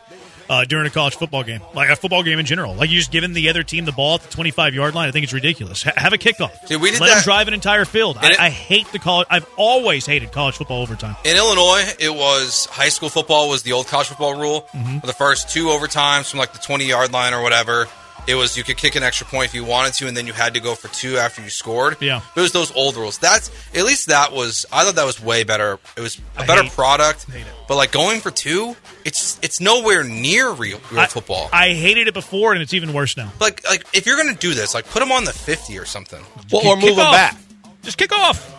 [0.49, 2.73] uh, during a college football game, like a football game in general.
[2.75, 5.09] Like you just giving the other team the ball at the twenty-five yard line.
[5.09, 5.83] I think it's ridiculous.
[5.83, 6.65] Ha- have a kickoff.
[6.67, 8.15] Dude, we did Let them that- drive an entire field.
[8.17, 9.27] I, And it- I hate the college.
[9.29, 11.17] I've always hated college football overtime.
[11.25, 14.61] In Illinois, it was high school football was the old college football rule.
[14.73, 14.99] Mm-hmm.
[14.99, 17.89] For the first two overtimes from like the twenty yard line or whatever,
[18.27, 20.33] it was you could kick an extra point if you wanted to, and then you
[20.33, 21.97] had to go for two after you scored.
[22.01, 22.21] Yeah.
[22.35, 23.17] it was those old rules.
[23.17, 24.65] That's at least that was.
[24.71, 25.79] I thought that was way better.
[25.95, 27.31] It was a I better hate- product.
[27.31, 27.47] hate it.
[27.67, 28.75] But like going for two,
[29.05, 31.49] it's it's nowhere near real, real I- football.
[31.53, 33.31] I hated it before, and it's even worse now.
[33.39, 36.23] like like if you're gonna do this, like put them on the fifty or something.
[36.51, 37.13] Well, or move them off.
[37.13, 37.37] back.
[37.83, 38.53] Just kick off.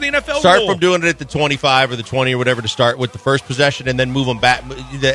[0.00, 0.70] Just the NFL Start rule.
[0.70, 3.18] from doing it at the 25 or the 20 or whatever to start with the
[3.18, 4.64] first possession, and then move them back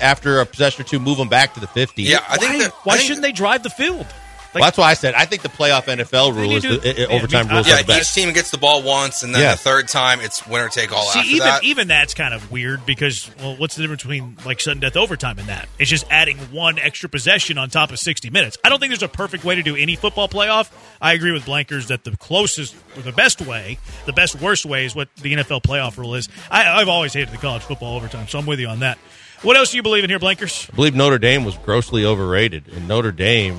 [0.01, 0.99] after a possession or two.
[0.99, 2.03] Move them back to the 50.
[2.03, 4.07] Yeah, I think why that, why I think shouldn't they drive the field?
[4.53, 6.91] Well, that's why I said I think the playoff NFL rule is do- the i-
[6.91, 8.17] i- yeah, overtime I mean, rules I- are Yeah, the best.
[8.17, 9.51] each team gets the ball once, and then Yeah.
[9.51, 11.63] the third time it's winner take all See, after even that.
[11.63, 15.37] even that's kind of weird because well, what's the difference between like sudden death overtime
[15.37, 15.69] and that?
[15.77, 18.57] It's just adding one extra possession on top of sixty minutes.
[18.63, 20.69] I don't think there's a perfect way to do any football playoff.
[20.99, 23.77] I agree with Blankers that the closest, or the best way,
[24.07, 26.27] the best worst way is what the NFL playoff rule is.
[26.49, 28.97] I, I've always hated the college football overtime, so I'm with you on that.
[29.43, 30.69] What else do you believe in here, Blankers?
[30.73, 33.57] I believe Notre Dame was grossly overrated, and Notre Dame,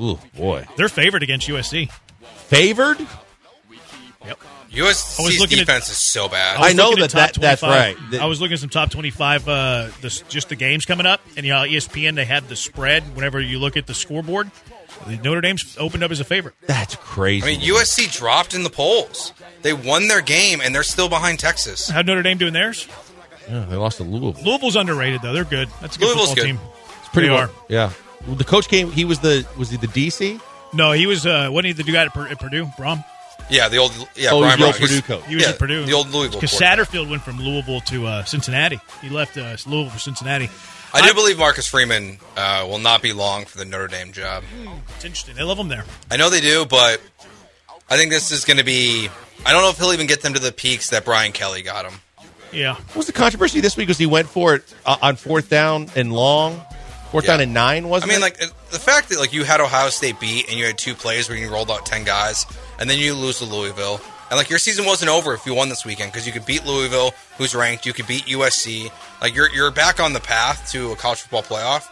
[0.00, 1.90] ooh boy, They're favored against USC.
[2.46, 2.98] favored.
[4.26, 4.38] Yep.
[4.72, 6.56] USC's looking at- defense is so bad.
[6.58, 7.70] I was know looking that that- that's 25.
[7.98, 8.10] right.
[8.12, 11.20] That- I was looking at some top twenty-five, uh, the, just the games coming up,
[11.36, 13.16] and you know, ESPN they had the spread.
[13.16, 14.50] Whenever you look at the scoreboard,
[15.24, 16.54] Notre Dame's opened up as a favorite.
[16.66, 17.42] That's crazy.
[17.44, 19.32] I mean, USC dropped in the polls.
[19.62, 21.88] They won their game, and they're still behind Texas.
[21.88, 22.86] How'd Notre Dame doing theirs?
[23.48, 24.40] Yeah, they lost to Louisville.
[24.44, 25.68] Louisville's underrated though; they're good.
[25.80, 26.58] That's a good Louisville's football good.
[26.58, 26.60] team.
[27.00, 27.50] It's pretty They well- are.
[27.68, 27.94] Yeah, Well,
[28.28, 28.90] the coach came.
[28.90, 30.40] He was the was he the DC?
[30.72, 31.26] No, he was.
[31.26, 32.66] Uh, wasn't he the guy at, Pur- at Purdue?
[32.78, 33.04] Brohm.
[33.48, 34.88] Yeah, the old yeah Oh, Brian the old Brown.
[34.88, 35.24] Purdue coach.
[35.26, 35.84] He was yeah, at Purdue.
[35.84, 36.40] the old Louisville.
[36.40, 36.58] Because.
[36.58, 38.78] Satterfield went from Louisville to uh, Cincinnati.
[39.02, 40.48] He left uh, Louisville for Cincinnati.
[40.92, 44.42] I do believe Marcus Freeman uh, will not be long for the Notre Dame job.
[44.96, 45.36] It's interesting.
[45.36, 45.84] They love him there.
[46.10, 47.00] I know they do, but
[47.88, 49.08] I think this is going to be.
[49.46, 51.84] I don't know if he'll even get them to the peaks that Brian Kelly got
[51.90, 52.00] him.
[52.52, 52.74] Yeah.
[52.74, 53.88] What was the controversy this week?
[53.88, 56.60] Was he went for it uh, on fourth down and long,
[57.10, 57.32] fourth Yeah.
[57.32, 57.88] down and nine?
[57.88, 58.24] Wasn't I mean, it?
[58.24, 58.38] like
[58.70, 61.36] the fact that like you had Ohio State beat and you had two plays where
[61.38, 62.46] you rolled out ten guys,
[62.78, 64.00] and then you lose to Louisville,
[64.30, 66.64] and like your season wasn't over if you won this weekend because you could beat
[66.66, 68.90] Louisville, who's ranked, you could beat USC,
[69.20, 71.84] like you're you're back on the path to a college football playoff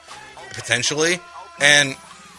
[0.55, 1.19] potentially,
[1.61, 1.97] and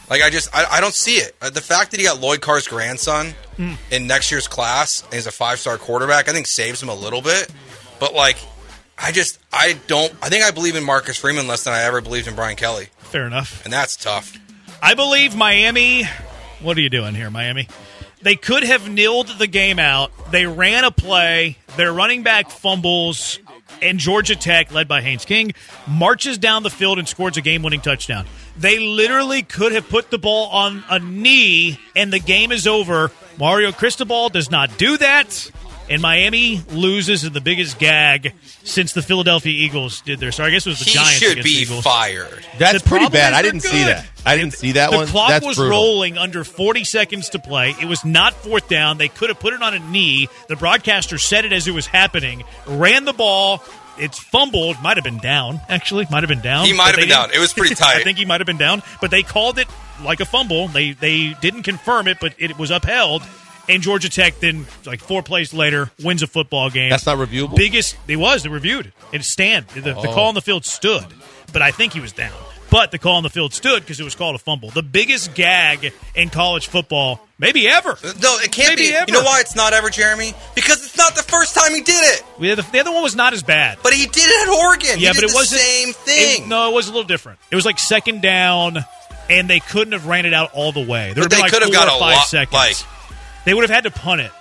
[0.09, 1.36] like I just I, I don't see it.
[1.41, 3.34] Uh, The fact that he got Lloyd Carr's grandson
[3.91, 6.95] in next year's class and he's a five star quarterback, I think saves him a
[6.95, 7.49] little bit,
[7.99, 8.38] but like.
[9.02, 12.02] I just, I don't, I think I believe in Marcus Freeman less than I ever
[12.02, 12.88] believed in Brian Kelly.
[13.00, 13.64] Fair enough.
[13.64, 14.38] And that's tough.
[14.82, 16.04] I believe Miami.
[16.62, 17.68] What are you doing here, Miami?
[18.22, 20.12] They could have nilled the game out.
[20.32, 21.58] They ran a play.
[21.78, 23.39] Their running back fumbles,
[23.82, 25.54] and Georgia Tech, led by Haynes King,
[25.88, 28.26] marches down the field and scores a game winning touchdown.
[28.58, 33.12] They literally could have put the ball on a knee, and the game is over.
[33.38, 35.50] Mario Cristobal does not do that.
[35.89, 38.33] And Miami loses in the biggest gag
[38.63, 40.31] since the Philadelphia Eagles did their.
[40.31, 41.83] So I guess it was the He Giants should against be the Eagles.
[41.83, 42.45] fired.
[42.59, 43.33] That's The pretty bad.
[43.33, 44.05] I didn't see that.
[44.25, 45.05] I didn't see that the one.
[45.07, 45.71] The clock That's was brutal.
[45.77, 47.75] rolling under 40 seconds to play.
[47.81, 48.99] It was not fourth down.
[48.99, 50.27] They could have put it on a knee.
[50.47, 52.43] The broadcaster said it as it was happening.
[52.67, 53.63] Ran the ball.
[53.97, 54.79] It's fumbled.
[54.83, 55.59] Might have been down.
[55.69, 56.65] Actually, might have been down.
[56.65, 57.31] He might have been down.
[57.33, 57.97] It was pretty tight.
[57.97, 59.67] I think he might have been down, but they called it
[60.03, 60.67] like a fumble.
[60.67, 63.23] They they didn't confirm it, but it was upheld.
[63.70, 66.89] And Georgia Tech then, like four plays later, wins a football game.
[66.89, 67.55] That's not reviewable.
[67.55, 68.43] Biggest it was.
[68.43, 68.93] They reviewed it.
[69.13, 69.67] It stand.
[69.70, 70.01] The, the Oh.
[70.13, 71.05] call on the field stood,
[71.53, 72.34] but I think he was down.
[72.72, 74.70] But the call on the field stood because it was called a fumble.
[74.70, 77.97] The biggest gag in college football, maybe ever.
[78.22, 78.93] No, it can't Maybe be.
[78.93, 79.05] ever.
[79.07, 80.34] You know why it's not ever, Jeremy?
[80.53, 82.24] Because it's not the first time he did it.
[82.39, 83.80] We had the, the other one was not as bad.
[83.82, 84.99] But he did it at Oregon.
[84.99, 86.43] yeah, he but did it was the same thing.
[86.43, 87.39] it- no, it was a little different.
[87.49, 88.78] It was like second down,
[89.32, 91.13] and they couldn't have ran it out all the way.
[91.13, 92.53] There would But have been they like could have got a five lot- seconds.
[92.53, 92.76] like-
[93.45, 94.31] they would have had to punt it.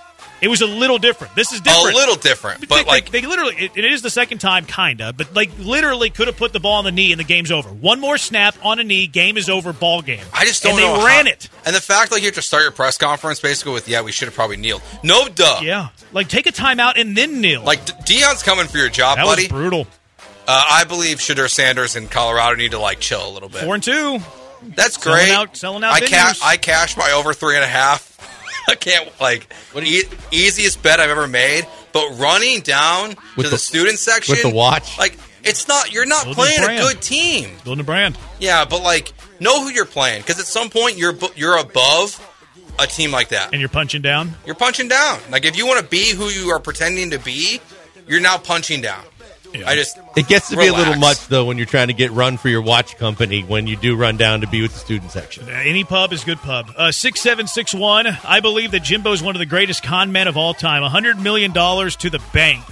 [0.40, 1.34] It was a little different.
[1.34, 1.94] This is different.
[1.94, 4.66] a little different, They- but they, like they literally, it, it is the second time,
[4.66, 7.50] kinda, but like literally could have put the ball on the knee and the game's
[7.50, 7.68] over.
[7.70, 10.24] One more snap on a knee, game is over, ball game.
[10.32, 10.98] I just don't and know.
[11.00, 11.48] they ran how- it.
[11.66, 14.12] And the fact like you have to start your press conference basically with yeah, we
[14.12, 14.80] should have probably kneeled.
[15.02, 15.58] No, duh.
[15.60, 17.62] Yeah, like take a timeout and then kneel.
[17.64, 19.42] Like D- Deion's coming for your job, that buddy.
[19.42, 19.88] was brutal.
[20.46, 23.62] Uh, I believe Shedeur Sanders in Colorado need to like chill a little bit.
[23.64, 24.20] Four and two.
[24.62, 25.26] That's great.
[25.26, 26.40] Selling out- selling out I cash.
[26.44, 28.04] I cashed my over three and a half.
[28.68, 31.66] I can't like e- easiest bet I've ever made.
[31.92, 34.98] But running down With to the- the, student section with the watch?
[34.98, 35.92] like it's not.
[35.92, 36.80] You're not Building playing a brand.
[36.82, 37.50] good team.
[37.64, 38.18] Building a brand.
[38.38, 42.20] Yeah, but like know who you're playing because at some point you're you're above
[42.78, 43.52] a team like that.
[43.52, 44.34] And you're punching down.
[44.46, 45.20] You're punching down.
[45.30, 47.60] Like if you want to be who you are pretending to be,
[48.06, 49.04] you're now punching down.
[49.66, 52.10] I just It gets to be a little much though when you're trying to get
[52.12, 55.10] run for your watch company when you do run down to be with the student
[55.10, 55.48] section.
[55.48, 56.70] Uh, Any pub is good pub.
[56.76, 58.06] Uh, six seven six one.
[58.24, 60.82] I believe that Jimbo is one of the greatest con men of all time.
[60.82, 62.64] hundred million dollars to the bank.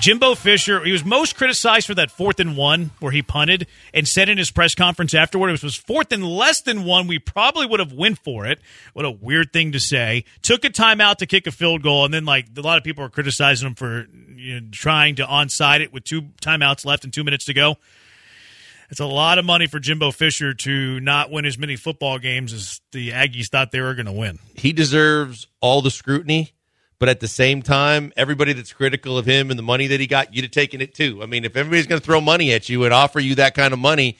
[0.00, 4.08] Jimbo Fisher, he was most criticized for that fourth and one where he punted and
[4.08, 7.06] said in his press conference afterward it was fourth and less than one.
[7.06, 8.60] We probably would have went for it.
[8.92, 10.24] What a weird thing to say.
[10.42, 13.04] Took a timeout to kick a field goal, and then like a lot of people
[13.04, 17.12] are criticizing him for you know, trying to onside it with two timeouts left and
[17.12, 17.76] two minutes to go.
[18.90, 22.52] It's a lot of money for Jimbo Fisher to not win as many football games
[22.52, 24.38] as the Aggies thought they were going to win.
[24.54, 26.52] He deserves all the scrutiny
[26.98, 30.06] but at the same time, everybody that's critical of him and the money that he
[30.06, 31.22] got, you'd have taken it too.
[31.22, 33.72] I mean, if everybody's going to throw money at you and offer you that kind
[33.72, 34.16] of money,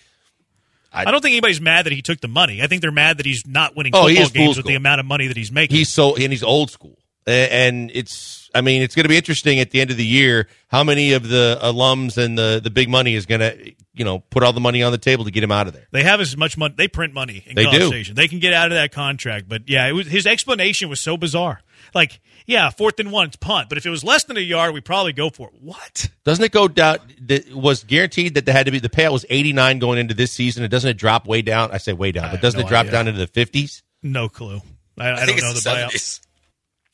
[0.94, 2.62] I, I, don't think anybody's mad that he took the money.
[2.62, 5.06] I think they're mad that he's not winning oh, football games with the amount of
[5.06, 5.76] money that he's making.
[5.76, 8.42] He's so and he's old school, and it's.
[8.56, 11.14] I mean, it's going to be interesting at the end of the year how many
[11.14, 14.52] of the alums and the the big money is going to you know put all
[14.52, 15.88] the money on the table to get him out of there.
[15.90, 16.74] They have as much money.
[16.76, 18.04] They print money in they do.
[18.14, 19.48] They can get out of that contract.
[19.48, 21.62] But yeah, was, his explanation was so bizarre.
[21.92, 23.68] Like yeah, fourth and one, it's punt.
[23.68, 25.54] But if it was less than a yard, we probably go for it.
[25.60, 26.08] What?
[26.24, 26.98] Doesn't it go down?
[27.22, 30.14] That was guaranteed that they had to be the payout was eighty nine going into
[30.14, 30.62] this season.
[30.62, 31.70] And doesn't it drop way down?
[31.72, 32.92] I say way down, but doesn't no it drop idea.
[32.92, 33.82] down into the fifties?
[34.02, 34.60] No clue.
[34.98, 36.20] I, I, I don't know the, the buyout.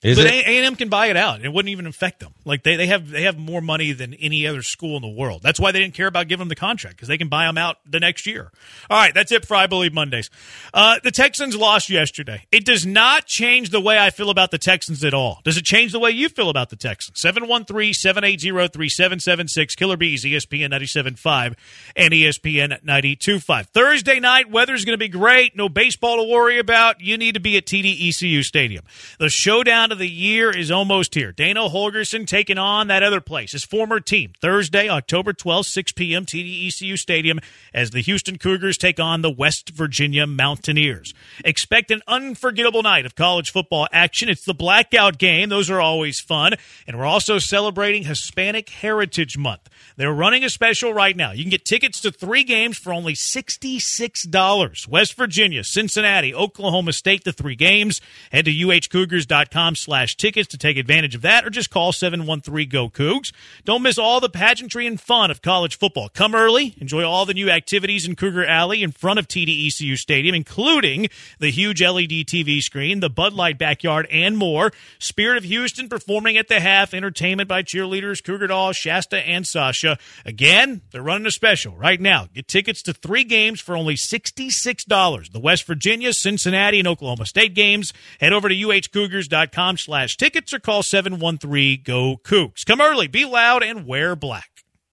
[0.03, 1.45] Is but A and M can buy it out.
[1.45, 2.33] It wouldn't even affect them.
[2.47, 5.43] Like they, they have they have more money than any other school in the world.
[5.43, 7.59] That's why they didn't care about giving them the contract because they can buy them
[7.59, 8.51] out the next year.
[8.89, 10.31] All right, that's it for I Believe Mondays.
[10.73, 12.47] Uh, the Texans lost yesterday.
[12.51, 15.43] It does not change the way I feel about the Texans at all.
[15.45, 17.21] Does it change the way you feel about the Texans?
[17.21, 19.77] 713-780-3776.
[19.77, 21.57] Killer B's, ESPN 97.5
[21.95, 23.67] and ESPN 92.5.
[23.67, 25.55] Thursday night, weather's going to be great.
[25.55, 27.03] No baseball to worry about.
[27.03, 28.87] You need to be at TDECU Stadium.
[29.19, 31.33] The showdown of the year is almost here.
[31.33, 36.27] Dana Holgorsen taking on that other place, his former team, Thursday, October 12th, 6 p.m.,
[36.27, 37.41] TDECU Stadium,
[37.75, 41.15] as the Houston Cougars take on the West Virginia Mountaineers.
[41.45, 44.29] Expect an unforgettable night of college football action.
[44.29, 45.49] It's the blackout game.
[45.49, 46.55] Those are always fun.
[46.87, 49.69] And we're also celebrating Hispanic Heritage Month.
[49.97, 51.33] They're running a special right now.
[51.33, 54.89] You can get tickets to three games for only $66.
[54.89, 58.01] West Virginia, Cincinnati, Oklahoma State, the three games.
[58.33, 63.33] Head to uhcougars.com slash tickets to take advantage of that or just call 713-GO-COUGS.
[63.65, 66.09] Don't miss all the pageantry and fun of college football.
[66.09, 66.75] Come early.
[66.79, 71.09] Enjoy all the new activities in Cougar Alley in front of TDECU Stadium, including
[71.39, 74.73] the huge LED TV screen, the Bud Light backyard, and more.
[74.99, 76.95] Spirit of Houston performing at the half.
[76.95, 79.99] Entertainment by cheerleaders Cougar Dolls, Shasta, and Sasha.
[80.25, 82.29] Again, they're running a special right now.
[82.35, 85.33] Get tickets to three games for only $66.
[85.33, 87.93] The West Virginia, Cincinnati, and Oklahoma State games.
[88.21, 92.65] Head over to uhcougars.com slash tickets or call 713-GO-COUGS.
[92.65, 94.50] Come early, be loud, and wear black.